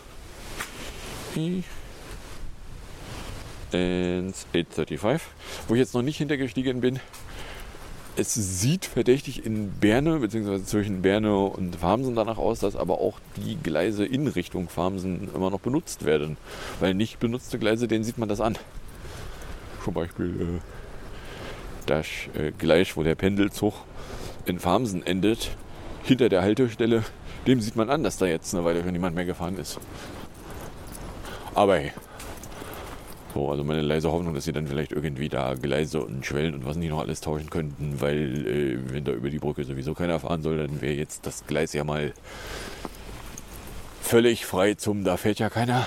and 3.72 4.34
835, 4.34 5.22
wo 5.68 5.74
ich 5.74 5.78
jetzt 5.78 5.94
noch 5.94 6.02
nicht 6.02 6.18
hintergestiegen 6.18 6.80
bin. 6.80 6.98
Es 8.16 8.34
sieht 8.34 8.84
verdächtig 8.84 9.46
in 9.46 9.70
Berne 9.80 10.18
bzw. 10.18 10.62
zwischen 10.64 11.00
Berne 11.00 11.38
und 11.38 11.76
Farmsen 11.76 12.16
danach 12.16 12.38
aus, 12.38 12.58
dass 12.60 12.76
aber 12.76 13.00
auch 13.00 13.18
die 13.36 13.56
Gleise 13.56 14.04
in 14.04 14.26
Richtung 14.26 14.68
Farmsen 14.68 15.28
immer 15.34 15.50
noch 15.50 15.60
benutzt 15.60 16.04
werden. 16.04 16.36
Weil 16.80 16.94
nicht 16.94 17.20
benutzte 17.20 17.58
Gleise, 17.58 17.88
denen 17.88 18.04
sieht 18.04 18.18
man 18.18 18.28
das 18.28 18.40
an. 18.40 18.58
Zum 19.84 19.94
Beispiel 19.94 20.40
äh, 20.40 20.60
das 21.86 22.06
äh, 22.34 22.52
Gleis, 22.58 22.96
wo 22.96 23.02
der 23.02 23.14
Pendelzug 23.14 23.74
in 24.44 24.58
Farmsen 24.58 25.06
endet, 25.06 25.50
hinter 26.02 26.28
der 26.28 26.42
Haltestelle, 26.42 27.04
dem 27.46 27.60
sieht 27.60 27.76
man 27.76 27.90
an, 27.90 28.02
dass 28.02 28.18
da 28.18 28.26
jetzt 28.26 28.54
eine 28.54 28.64
Weile 28.64 28.82
schon 28.82 28.92
niemand 28.92 29.14
mehr 29.14 29.24
gefahren 29.24 29.56
ist. 29.56 29.78
Aber 31.54 31.76
hey, 31.76 31.92
so, 33.34 33.50
also 33.50 33.64
meine 33.64 33.82
leise 33.82 34.10
Hoffnung, 34.10 34.34
dass 34.34 34.44
sie 34.44 34.52
dann 34.52 34.66
vielleicht 34.66 34.92
irgendwie 34.92 35.28
da 35.28 35.54
Gleise 35.54 36.02
und 36.04 36.26
Schwellen 36.26 36.54
und 36.54 36.64
was 36.64 36.76
nicht 36.76 36.90
noch 36.90 37.00
alles 37.00 37.20
tauschen 37.20 37.50
könnten, 37.50 38.00
weil 38.00 38.46
äh, 38.46 38.92
wenn 38.92 39.04
da 39.04 39.12
über 39.12 39.30
die 39.30 39.38
Brücke 39.38 39.64
sowieso 39.64 39.94
keiner 39.94 40.18
fahren 40.20 40.42
soll, 40.42 40.58
dann 40.58 40.80
wäre 40.80 40.94
jetzt 40.94 41.26
das 41.26 41.46
Gleis 41.46 41.72
ja 41.72 41.84
mal 41.84 42.12
völlig 44.02 44.46
frei 44.46 44.74
zum, 44.74 45.04
da 45.04 45.16
fährt 45.16 45.38
ja 45.38 45.50
keiner. 45.50 45.86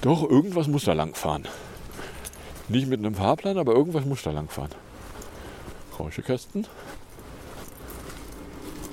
Doch, 0.00 0.22
irgendwas 0.22 0.68
muss 0.68 0.84
da 0.84 0.92
lang 0.92 1.14
fahren. 1.14 1.46
Nicht 2.68 2.88
mit 2.88 3.00
einem 3.00 3.14
Fahrplan, 3.14 3.58
aber 3.58 3.72
irgendwas 3.72 4.04
muss 4.04 4.22
da 4.22 4.30
lang 4.30 4.48
fahren. 4.48 4.70
Rauschekästen. 5.98 6.66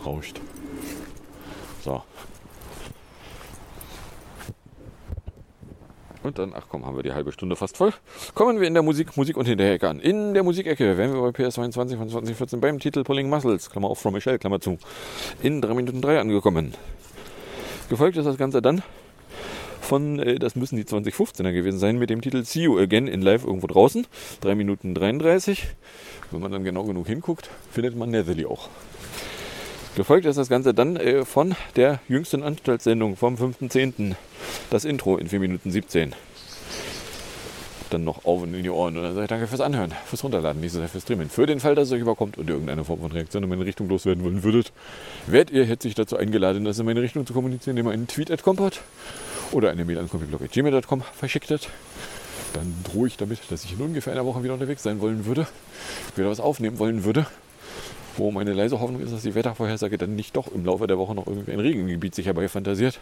Rauscht. 0.06 0.40
So. 1.84 2.04
Und 6.26 6.40
dann, 6.40 6.54
ach 6.56 6.66
komm, 6.70 6.86
haben 6.86 6.96
wir 6.96 7.04
die 7.04 7.14
halbe 7.14 7.32
Stunde 7.32 7.56
fast 7.56 7.78
voll. 7.78 7.94
Kommen 8.34 8.60
wir 8.60 8.68
in 8.68 8.74
der 8.74 8.82
Musik, 8.84 9.16
Musik 9.16 9.38
und 9.38 9.46
Hinterecke 9.46 9.88
an. 9.88 10.00
In 10.00 10.34
der 10.34 10.44
Musikecke 10.44 10.98
wären 10.98 11.14
wir 11.14 11.22
bei 11.22 11.30
PS22 11.30 11.98
von 11.98 12.10
2014 12.10 12.60
beim 12.60 12.80
Titel 12.80 13.04
Pulling 13.04 13.30
Muscles, 13.30 13.70
Klammer 13.70 13.90
auf 13.90 14.00
From 14.00 14.14
Michelle, 14.14 14.40
Klammer 14.40 14.60
zu, 14.60 14.80
in 15.44 15.62
3 15.62 15.74
Minuten 15.76 16.02
3 16.02 16.20
angekommen. 16.20 16.74
Gefolgt 17.90 18.18
ist 18.18 18.26
das 18.26 18.38
Ganze 18.38 18.62
dann 18.62 18.82
von, 19.82 20.20
äh, 20.20 20.40
das 20.40 20.56
müssen 20.56 20.76
die 20.76 20.84
2015er 20.84 21.52
gewesen 21.54 21.78
sein, 21.78 21.98
mit 21.98 22.10
dem 22.10 22.22
Titel 22.22 22.44
See 22.44 22.64
You 22.64 22.80
Again 22.80 23.08
in 23.08 23.22
Live 23.22 23.46
irgendwo 23.46 23.68
draußen. 23.68 24.08
3 24.42 24.56
Minuten 24.56 24.96
33. 24.96 25.68
Wenn 26.32 26.42
man 26.42 26.52
dann 26.52 26.64
genau 26.64 26.84
genug 26.84 27.08
hinguckt, 27.08 27.50
findet 27.72 27.96
man 27.96 28.10
Netherly 28.10 28.46
auch. 28.46 28.70
Gefolgt 29.96 30.26
ist 30.26 30.36
das 30.36 30.50
Ganze 30.50 30.74
dann 30.74 30.98
äh, 30.98 31.24
von 31.24 31.56
der 31.78 32.02
jüngsten 32.10 32.44
Anstaltssendung 32.44 33.16
vom 33.16 33.36
5.10. 33.36 34.16
Das 34.70 34.84
Intro 34.84 35.16
in 35.16 35.30
4 35.30 35.40
Minuten 35.40 35.72
17. 35.72 36.14
Dann 37.92 38.04
noch 38.04 38.26
auf 38.26 38.42
und 38.42 38.54
in 38.54 38.64
die 38.64 38.70
Ohren. 38.70 38.98
Und 38.98 39.04
dann 39.04 39.14
sage 39.14 39.24
ich 39.24 39.30
danke 39.30 39.48
fürs 39.48 39.62
Anhören, 39.62 39.94
fürs 40.06 40.22
Runterladen, 40.22 40.60
nicht 40.60 40.74
so 40.74 40.80
sehr 40.80 40.90
fürs 40.90 41.04
Streamen. 41.04 41.30
Für 41.30 41.46
den 41.46 41.62
Fall, 41.62 41.76
dass 41.76 41.88
es 41.88 41.94
euch 41.94 42.02
überkommt 42.02 42.38
und 42.38 42.50
irgendeine 42.50 42.84
Form 42.84 43.00
von 43.00 43.12
Reaktion 43.14 43.44
in 43.44 43.48
meine 43.48 43.64
Richtung 43.64 43.88
loswerden 43.88 44.22
wollen 44.26 44.44
würdet, 44.44 44.74
werdet 45.28 45.56
ihr 45.56 45.64
herzlich 45.64 45.96
dazu 45.96 46.18
eingeladen, 46.18 46.66
das 46.66 46.78
in 46.78 46.86
meine 46.86 47.02
Richtung 47.02 47.26
zu 47.26 47.32
kommunizieren, 47.32 47.78
indem 47.78 47.90
ihr 47.90 47.94
einen 47.94 48.08
Tweet 48.08 48.32
at 48.32 48.44
Compot 48.44 48.82
oder 49.54 49.70
eine 49.70 49.86
Mail 49.86 50.00
an 50.00 50.10
computerblog.gmail.com 50.10 51.04
verschicktet. 51.14 51.70
Dann 52.52 52.76
drohe 52.84 53.08
ich 53.08 53.16
damit, 53.16 53.40
dass 53.50 53.64
ich 53.64 53.72
in 53.72 53.80
ungefähr 53.80 54.12
einer 54.12 54.26
Woche 54.26 54.44
wieder 54.44 54.56
unterwegs 54.56 54.84
sein 54.84 55.00
wollen 55.00 55.26
würde, 55.26 55.48
wieder 56.18 56.30
was 56.30 56.42
aufnehmen 56.42 56.80
wollen 56.80 57.06
würde 57.06 57.28
wo 58.18 58.32
meine 58.32 58.54
leise 58.54 58.80
Hoffnung 58.80 59.02
ist, 59.02 59.14
dass 59.14 59.24
die 59.24 59.36
Wettervorhersage 59.36 59.98
dann 59.98 60.16
nicht 60.16 60.36
doch 60.36 60.52
im 60.52 60.66
Laufe 60.66 60.88
der 60.88 60.98
Woche 60.98 61.16
noch 61.16 61.28
irgendwie 61.28 61.52
ein 61.52 61.60
Regengebiet 61.60 62.16
sich 62.16 62.28
herbei 62.28 62.48
fantasiert, 62.48 63.00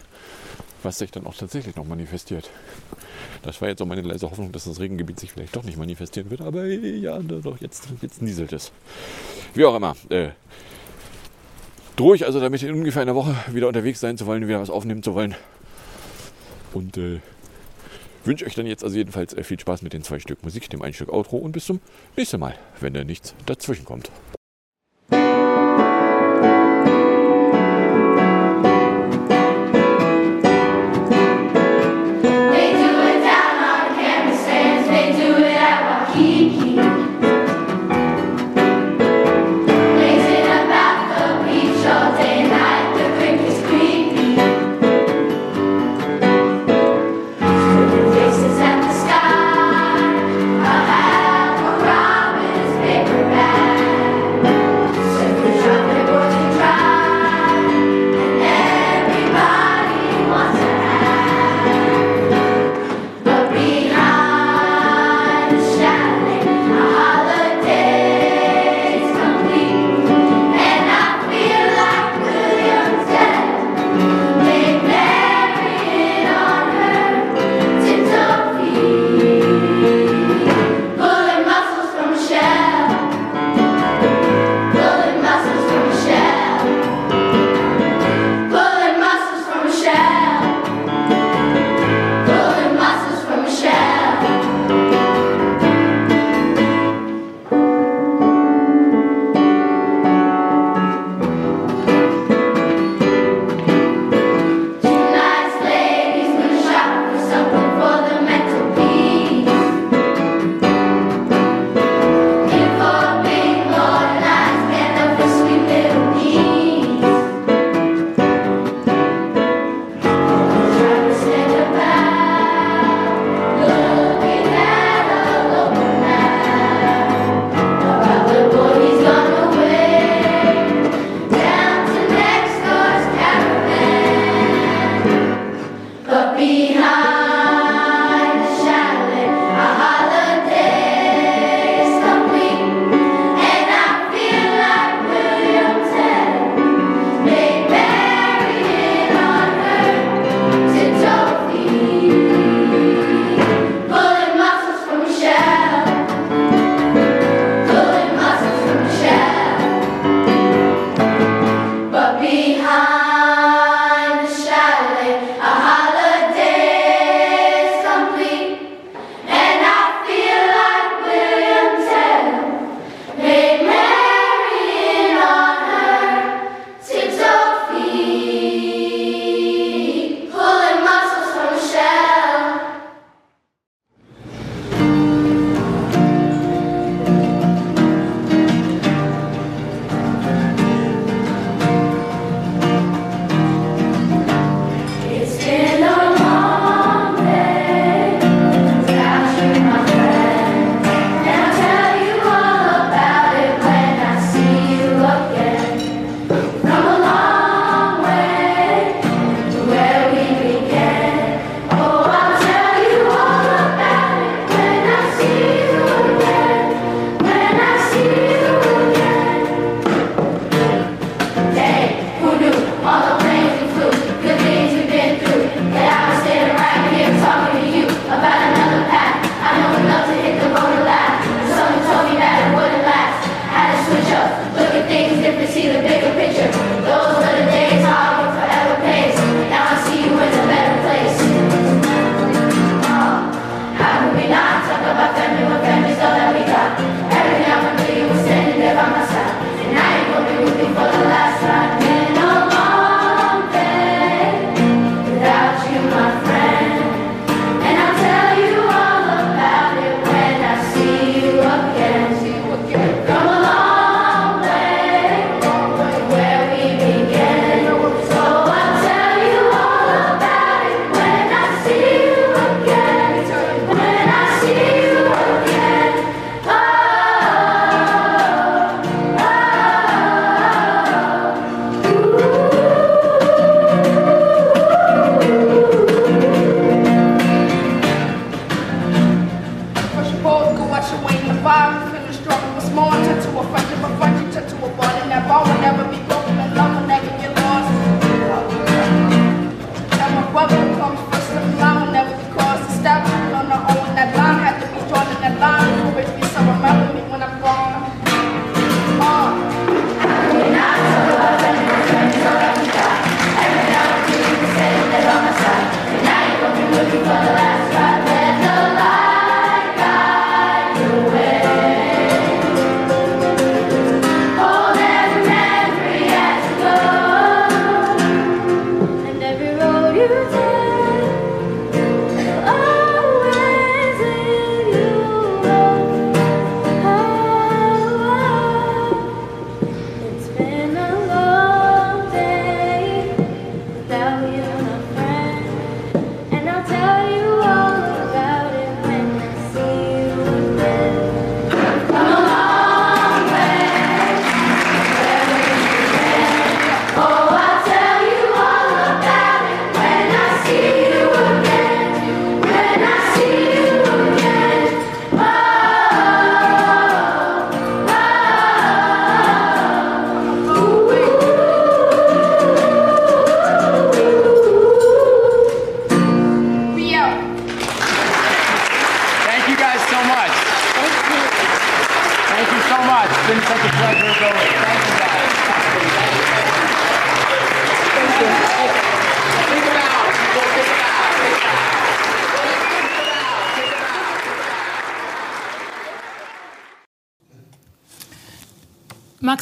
was 0.82 0.98
sich 0.98 1.10
dann 1.10 1.26
auch 1.26 1.34
tatsächlich 1.34 1.76
noch 1.76 1.86
manifestiert. 1.86 2.50
Das 3.42 3.60
war 3.60 3.68
jetzt 3.68 3.82
auch 3.82 3.86
meine 3.86 4.02
leise 4.02 4.30
Hoffnung, 4.30 4.52
dass 4.52 4.64
das 4.64 4.80
Regengebiet 4.80 5.20
sich 5.20 5.32
vielleicht 5.32 5.54
doch 5.54 5.64
nicht 5.64 5.76
manifestieren 5.76 6.30
wird, 6.30 6.40
aber 6.40 6.66
ja, 6.66 7.18
doch, 7.18 7.60
jetzt, 7.60 7.88
jetzt 8.00 8.22
nieselt 8.22 8.52
es. 8.52 8.72
Wie 9.54 9.64
auch 9.64 9.76
immer. 9.76 9.96
Äh, 10.08 10.30
drohe 11.96 12.16
ich 12.16 12.24
also 12.24 12.40
damit 12.40 12.62
in 12.62 12.74
ungefähr 12.74 13.02
einer 13.02 13.14
Woche 13.14 13.34
wieder 13.52 13.68
unterwegs 13.68 14.00
sein 14.00 14.16
zu 14.16 14.26
wollen, 14.26 14.48
wieder 14.48 14.60
was 14.60 14.70
aufnehmen 14.70 15.02
zu 15.02 15.14
wollen. 15.14 15.34
Und 16.72 16.96
äh, 16.96 17.20
wünsche 18.24 18.46
euch 18.46 18.54
dann 18.54 18.66
jetzt 18.66 18.82
also 18.82 18.96
jedenfalls 18.96 19.34
äh, 19.34 19.44
viel 19.44 19.60
Spaß 19.60 19.82
mit 19.82 19.92
den 19.92 20.02
zwei 20.02 20.18
Stück 20.18 20.42
Musik, 20.42 20.68
dem 20.70 20.82
ein 20.82 20.92
Stück 20.92 21.12
Outro 21.12 21.36
und 21.36 21.52
bis 21.52 21.66
zum 21.66 21.80
nächsten 22.16 22.40
Mal, 22.40 22.56
wenn 22.80 22.94
da 22.94 23.04
nichts 23.04 23.34
dazwischen 23.46 23.84
kommt. 23.84 24.10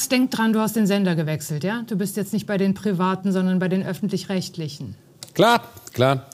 Max, 0.02 0.08
denk 0.08 0.32
dran, 0.32 0.52
du 0.52 0.58
hast 0.58 0.74
den 0.74 0.88
Sender 0.88 1.14
gewechselt, 1.14 1.62
ja? 1.62 1.84
Du 1.86 1.94
bist 1.94 2.16
jetzt 2.16 2.32
nicht 2.32 2.44
bei 2.44 2.58
den 2.58 2.74
privaten, 2.74 3.30
sondern 3.30 3.60
bei 3.60 3.68
den 3.68 3.86
öffentlich-rechtlichen. 3.86 4.96
Klar, 5.32 5.62
klar. 5.92 6.26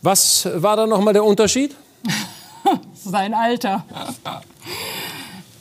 Was 0.00 0.48
war 0.54 0.76
da 0.76 0.86
nochmal 0.86 1.12
der 1.12 1.22
Unterschied? 1.22 1.76
Sein 2.94 3.34
Alter. 3.34 3.84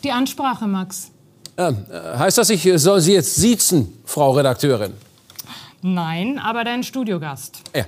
Die 0.01 0.13
Ansprache, 0.13 0.65
Max. 0.65 1.11
Äh, 1.57 1.74
heißt 2.17 2.38
das, 2.38 2.51
ich 2.51 2.65
soll 2.76 3.01
Sie 3.01 3.11
jetzt 3.11 3.36
siezen, 3.36 3.99
Frau 4.05 4.32
Redakteurin? 4.32 4.93
Nein, 5.82 6.39
aber 6.39 6.63
dein 6.63 6.84
Studiogast. 6.84 7.63
Ja. 7.76 7.84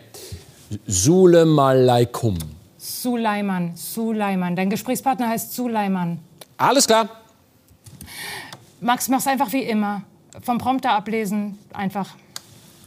Sulemalaikum. 0.88 2.38
Suleiman, 2.78 3.78
Suleiman. 3.78 4.58
Dein 4.58 4.70
Gesprächspartner 4.70 5.30
heißt 5.30 5.54
Suleiman. 5.54 6.20
Alles 6.58 6.86
klar. 6.86 7.21
Max, 8.84 9.10
mach's 9.10 9.28
einfach 9.28 9.54
wie 9.54 9.62
immer. 9.62 10.02
Vom 10.42 10.58
Prompter 10.58 10.94
ablesen, 10.94 11.60
einfach. 11.72 12.16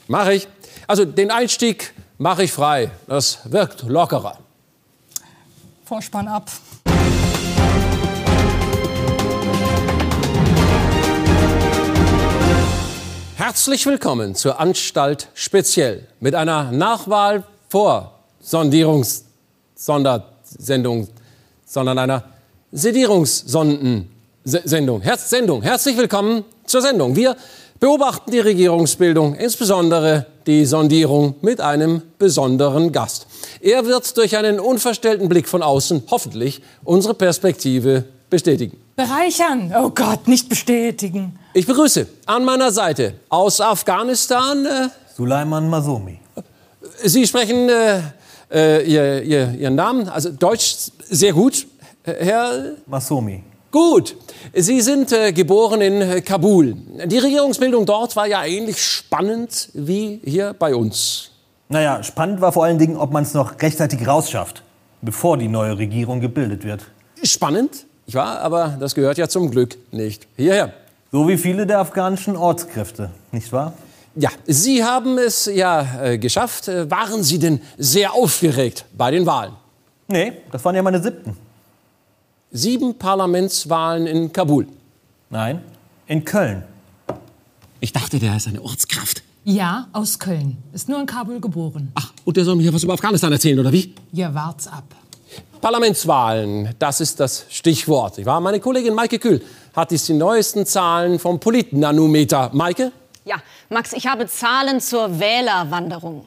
Mach 0.09 0.27
ich. 0.27 0.49
Also 0.89 1.05
den 1.05 1.31
Einstieg 1.31 1.95
mache 2.19 2.43
ich 2.43 2.53
frei. 2.53 2.91
Das 3.07 3.39
wirkt 3.45 3.85
lockerer. 3.85 4.39
Vorspann 5.85 6.27
ab. 6.27 6.51
Herzlich 13.37 13.87
willkommen 13.87 14.35
zur 14.35 14.59
Anstalt 14.59 15.29
Speziell 15.35 16.09
mit 16.19 16.35
einer 16.35 16.73
Nachwahl 16.73 17.45
vor 17.69 18.19
Sondierungs 18.41 19.27
Sondersendung, 19.77 21.07
sondern 21.65 21.99
einer 21.99 22.25
Sedierungssondensendung. 24.45 25.01
Herz 25.01 25.31
Sendung. 25.31 25.63
Herzlich 25.63 25.97
willkommen 25.97 26.45
zur 26.67 26.83
Sendung. 26.83 27.17
Wir 27.17 27.35
beobachten 27.81 28.31
die 28.31 28.41
Regierungsbildung, 28.41 29.35
insbesondere 29.37 30.27
die 30.47 30.67
Sondierung 30.67 31.37
mit 31.41 31.63
einem 31.63 32.03
besonderen 32.19 32.93
Gast. 32.93 33.27
Er 33.61 33.87
wird 33.87 34.15
durch 34.19 34.37
einen 34.37 34.61
unverstellten 34.61 35.31
Blick 35.31 35.49
von 35.49 35.63
außen 35.63 36.03
hoffentlich 36.11 36.61
unsere 36.85 37.15
Perspektive 37.15 38.05
bestätigen. 38.29 38.79
Bereichern. 38.97 39.75
Oh 39.75 39.89
Gott, 39.89 40.29
nicht 40.29 40.51
bestätigen. 40.51 41.39
Ich 41.55 41.67
begrüße 41.67 42.07
an 42.27 42.45
meiner 42.45 42.71
Seite 42.71 43.15
aus 43.31 43.63
Afghanistan. 43.63 44.67
Äh, 44.67 44.89
Suleiman 45.17 45.71
Masomi. 45.71 46.21
Sie 47.03 47.27
sprechen 47.27 47.71
äh, 47.71 48.01
äh, 48.53 48.87
ihr, 48.87 49.23
ihr, 49.23 49.55
Ihren 49.59 49.75
Namen, 49.75 50.07
also 50.07 50.31
Deutsch 50.31 50.91
sehr 51.09 51.33
gut, 51.33 51.67
Herr. 52.03 52.75
Masomi. 52.87 53.43
Gut. 53.75 54.15
Sie 54.53 54.81
sind 54.81 55.11
äh, 55.11 55.33
geboren 55.33 55.81
in 55.81 56.01
äh, 56.01 56.21
Kabul. 56.21 56.77
Die 57.07 57.19
Regierungsbildung 57.19 57.85
dort 57.87 58.15
war 58.15 58.25
ja 58.25 58.45
ähnlich 58.45 58.81
spannend 58.81 59.69
wie 59.75 60.21
hier 60.25 60.55
bei 60.57 60.77
uns. 60.77 61.33
Naja, 61.69 62.01
spannend 62.05 62.41
war 62.41 62.53
vor 62.53 62.63
allen 62.63 62.79
Dingen, 62.79 62.97
ob 62.97 63.11
man 63.11 63.25
es 63.25 63.35
noch 63.35 63.61
rechtzeitig 63.61 64.07
rausschafft, 64.07 64.63
bevor 65.03 65.39
die 65.39 65.49
neue 65.49 65.77
Regierung 65.77 66.21
gebildet 66.21 66.63
wird. 66.63 66.83
Spannend, 67.25 67.87
ich 68.07 68.15
war, 68.15 68.39
aber 68.43 68.77
das 68.79 68.95
gehört 68.95 69.19
ja 69.19 69.27
zum 69.27 69.51
Glück 69.51 69.77
nicht 69.91 70.29
hierher. 70.37 70.73
So 71.11 71.27
wie 71.27 71.37
viele 71.37 71.67
der 71.67 71.81
afghanischen 71.81 72.37
Ortskräfte, 72.37 73.11
nicht 73.33 73.53
wahr? 73.53 73.73
Ja, 74.15 74.31
Sie 74.47 74.85
haben 74.85 75.19
es 75.19 75.47
ja 75.47 76.01
äh, 76.01 76.19
geschafft. 76.19 76.69
Äh, 76.69 76.89
Waren 76.93 77.25
Sie 77.25 77.41
denn 77.41 77.61
sehr 77.77 78.15
aufgeregt 78.15 78.85
bei 78.97 79.11
den 79.11 79.27
Wahlen? 79.27 79.55
Nee, 80.07 80.33
das 80.53 80.65
waren 80.65 80.77
ja 80.77 80.83
meine 80.85 81.03
siebten. 81.03 81.37
Sieben 82.57 82.97
Parlamentswahlen 82.97 84.07
in 84.07 84.33
Kabul. 84.33 84.69
Nein, 85.29 85.61
in 86.07 86.25
Köln. 86.25 86.63
Ich 87.81 87.93
dachte, 87.93 88.21
der 88.21 88.37
ist 88.37 88.47
eine 88.47 88.63
Ortskraft. 88.63 89.25
Ja, 89.43 89.89
aus 89.93 90.21
Köln. 90.21 90.59
Ist 90.73 90.89
nur 90.89 91.01
in 91.01 91.07
Kabul 91.07 91.41
geboren. 91.41 91.91
Ach, 91.97 92.13
und 92.25 92.37
der 92.37 92.45
soll 92.45 92.55
mir 92.55 92.63
hier 92.63 92.73
was 92.73 92.85
über 92.85 92.93
Afghanistan 92.93 93.33
erzählen, 93.33 93.59
oder 93.59 93.73
wie? 93.73 93.93
Ja, 94.13 94.33
wart's 94.33 94.69
ab. 94.69 94.85
Parlamentswahlen, 95.61 96.77
das 96.79 97.01
ist 97.01 97.19
das 97.19 97.45
Stichwort. 97.51 98.19
Ich 98.19 98.27
war, 98.27 98.41
meine 98.41 98.61
Kollegin 98.61 98.95
Maike 98.95 99.19
Kühl 99.19 99.43
hat 99.75 99.91
jetzt 99.91 100.09
die 100.09 100.15
neuesten 100.15 100.65
Zahlen 100.65 101.19
vom 101.19 101.41
Politnanometer. 101.41 102.51
Maike? 102.53 102.93
Ja, 103.25 103.43
Max, 103.69 103.93
ich 103.95 104.07
habe 104.07 104.29
Zahlen 104.29 104.81
zur 104.81 105.19
Wählerwanderung. 105.19 106.25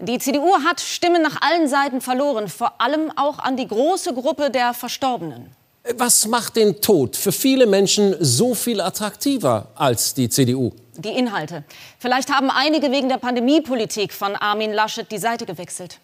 Die 0.00 0.18
CDU 0.18 0.56
hat 0.64 0.80
Stimmen 0.80 1.22
nach 1.22 1.40
allen 1.40 1.68
Seiten 1.68 2.00
verloren, 2.00 2.48
vor 2.48 2.80
allem 2.80 3.12
auch 3.16 3.38
an 3.38 3.56
die 3.56 3.68
große 3.68 4.12
Gruppe 4.12 4.50
der 4.50 4.74
Verstorbenen. 4.74 5.54
Was 5.96 6.26
macht 6.26 6.56
den 6.56 6.80
Tod 6.80 7.16
für 7.16 7.30
viele 7.30 7.66
Menschen 7.66 8.16
so 8.18 8.54
viel 8.54 8.80
attraktiver 8.80 9.68
als 9.76 10.14
die 10.14 10.28
CDU? 10.28 10.72
Die 10.96 11.10
Inhalte. 11.10 11.62
Vielleicht 11.98 12.32
haben 12.32 12.50
einige 12.50 12.90
wegen 12.90 13.08
der 13.08 13.18
Pandemiepolitik 13.18 14.12
von 14.12 14.34
Armin 14.34 14.72
Laschet 14.72 15.10
die 15.10 15.18
Seite 15.18 15.46
gewechselt. 15.46 16.00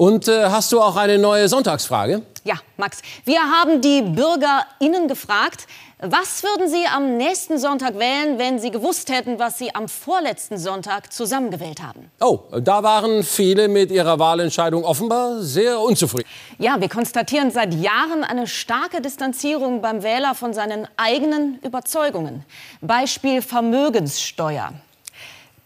Und 0.00 0.28
äh, 0.28 0.46
hast 0.46 0.72
du 0.72 0.80
auch 0.80 0.96
eine 0.96 1.18
neue 1.18 1.46
Sonntagsfrage? 1.46 2.22
Ja, 2.44 2.54
Max, 2.78 3.02
wir 3.26 3.38
haben 3.38 3.82
die 3.82 4.00
BürgerInnen 4.00 5.08
gefragt, 5.08 5.66
was 5.98 6.42
würden 6.42 6.70
Sie 6.70 6.86
am 6.86 7.18
nächsten 7.18 7.58
Sonntag 7.58 7.98
wählen, 7.98 8.38
wenn 8.38 8.58
Sie 8.58 8.70
gewusst 8.70 9.10
hätten, 9.10 9.38
was 9.38 9.58
Sie 9.58 9.74
am 9.74 9.90
vorletzten 9.90 10.56
Sonntag 10.56 11.12
zusammengewählt 11.12 11.82
haben? 11.82 12.10
Oh, 12.18 12.38
da 12.62 12.82
waren 12.82 13.22
viele 13.22 13.68
mit 13.68 13.90
ihrer 13.90 14.18
Wahlentscheidung 14.18 14.84
offenbar 14.84 15.42
sehr 15.42 15.78
unzufrieden. 15.78 16.26
Ja, 16.56 16.80
wir 16.80 16.88
konstatieren 16.88 17.50
seit 17.50 17.74
Jahren 17.74 18.24
eine 18.24 18.46
starke 18.46 19.02
Distanzierung 19.02 19.82
beim 19.82 20.02
Wähler 20.02 20.34
von 20.34 20.54
seinen 20.54 20.88
eigenen 20.96 21.58
Überzeugungen. 21.58 22.46
Beispiel 22.80 23.42
Vermögenssteuer. 23.42 24.72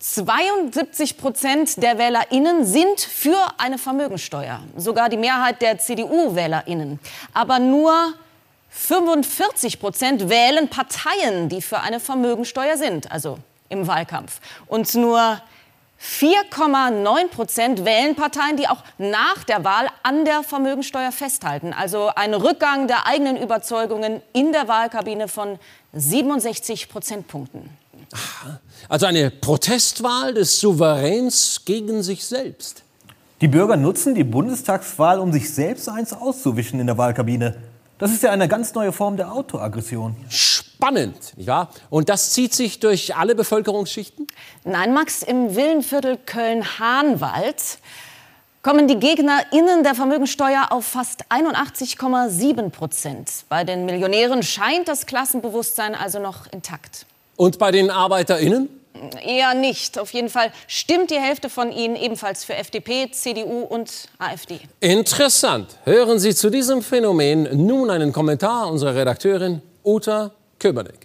72 0.06 1.16
Prozent 1.16 1.82
der 1.82 1.96
WählerInnen 1.96 2.66
sind 2.66 3.00
für 3.00 3.38
eine 3.56 3.78
Vermögensteuer. 3.78 4.60
Sogar 4.76 5.08
die 5.08 5.16
Mehrheit 5.16 5.62
der 5.62 5.78
CDU-WählerInnen. 5.78 7.00
Aber 7.32 7.58
nur 7.58 8.12
45 8.68 9.80
Prozent 9.80 10.28
wählen 10.28 10.68
Parteien, 10.68 11.48
die 11.48 11.62
für 11.62 11.80
eine 11.80 12.00
Vermögensteuer 12.00 12.76
sind, 12.76 13.10
also 13.10 13.38
im 13.70 13.86
Wahlkampf. 13.86 14.40
Und 14.66 14.94
nur 14.94 15.40
4,9 15.98 17.28
Prozent 17.28 17.84
wählen 17.86 18.14
Parteien, 18.14 18.58
die 18.58 18.68
auch 18.68 18.84
nach 18.98 19.42
der 19.44 19.64
Wahl 19.64 19.88
an 20.02 20.26
der 20.26 20.42
Vermögensteuer 20.42 21.12
festhalten. 21.12 21.72
Also 21.72 22.10
ein 22.14 22.34
Rückgang 22.34 22.88
der 22.88 23.06
eigenen 23.06 23.38
Überzeugungen 23.38 24.20
in 24.34 24.52
der 24.52 24.68
Wahlkabine 24.68 25.28
von 25.28 25.58
67 25.94 26.90
Prozentpunkten. 26.90 27.83
Also 28.88 29.06
eine 29.06 29.30
Protestwahl 29.30 30.34
des 30.34 30.60
Souveräns 30.60 31.62
gegen 31.64 32.02
sich 32.02 32.24
selbst. 32.24 32.82
Die 33.40 33.48
Bürger 33.48 33.76
nutzen 33.76 34.14
die 34.14 34.24
Bundestagswahl, 34.24 35.18
um 35.18 35.32
sich 35.32 35.52
selbst 35.52 35.88
eins 35.88 36.12
auszuwischen 36.12 36.80
in 36.80 36.86
der 36.86 36.96
Wahlkabine. 36.96 37.56
Das 37.98 38.12
ist 38.12 38.22
ja 38.22 38.30
eine 38.30 38.48
ganz 38.48 38.74
neue 38.74 38.92
Form 38.92 39.16
der 39.16 39.32
Autoaggression. 39.32 40.16
Spannend, 40.28 41.36
nicht 41.36 41.46
wahr? 41.46 41.70
Und 41.90 42.08
das 42.08 42.32
zieht 42.32 42.54
sich 42.54 42.80
durch 42.80 43.16
alle 43.16 43.34
Bevölkerungsschichten? 43.34 44.26
Nein, 44.64 44.92
Max, 44.92 45.22
im 45.22 45.54
Villenviertel 45.54 46.16
Köln-Hahnwald 46.16 47.78
kommen 48.62 48.88
die 48.88 48.98
GegnerInnen 48.98 49.84
der 49.84 49.94
Vermögensteuer 49.94 50.68
auf 50.70 50.86
fast 50.86 51.30
81,7 51.30 52.70
Prozent. 52.70 53.30
Bei 53.48 53.62
den 53.62 53.84
Millionären 53.84 54.42
scheint 54.42 54.88
das 54.88 55.06
Klassenbewusstsein 55.06 55.94
also 55.94 56.18
noch 56.18 56.50
intakt. 56.50 57.06
Und 57.36 57.58
bei 57.58 57.70
den 57.70 57.90
ArbeiterInnen? 57.90 58.68
Eher 59.22 59.54
nicht. 59.54 59.98
Auf 59.98 60.12
jeden 60.12 60.28
Fall 60.28 60.52
stimmt 60.68 61.10
die 61.10 61.18
Hälfte 61.18 61.50
von 61.50 61.72
ihnen 61.72 61.96
ebenfalls 61.96 62.44
für 62.44 62.54
FDP, 62.54 63.10
CDU 63.10 63.60
und 63.60 64.08
AfD. 64.18 64.60
Interessant. 64.80 65.78
Hören 65.84 66.18
Sie 66.18 66.34
zu 66.34 66.48
diesem 66.48 66.82
Phänomen 66.82 67.66
nun 67.66 67.90
einen 67.90 68.12
Kommentar 68.12 68.68
unserer 68.70 68.94
Redakteurin 68.94 69.62
Uta 69.82 70.30
Köbernick. 70.58 71.03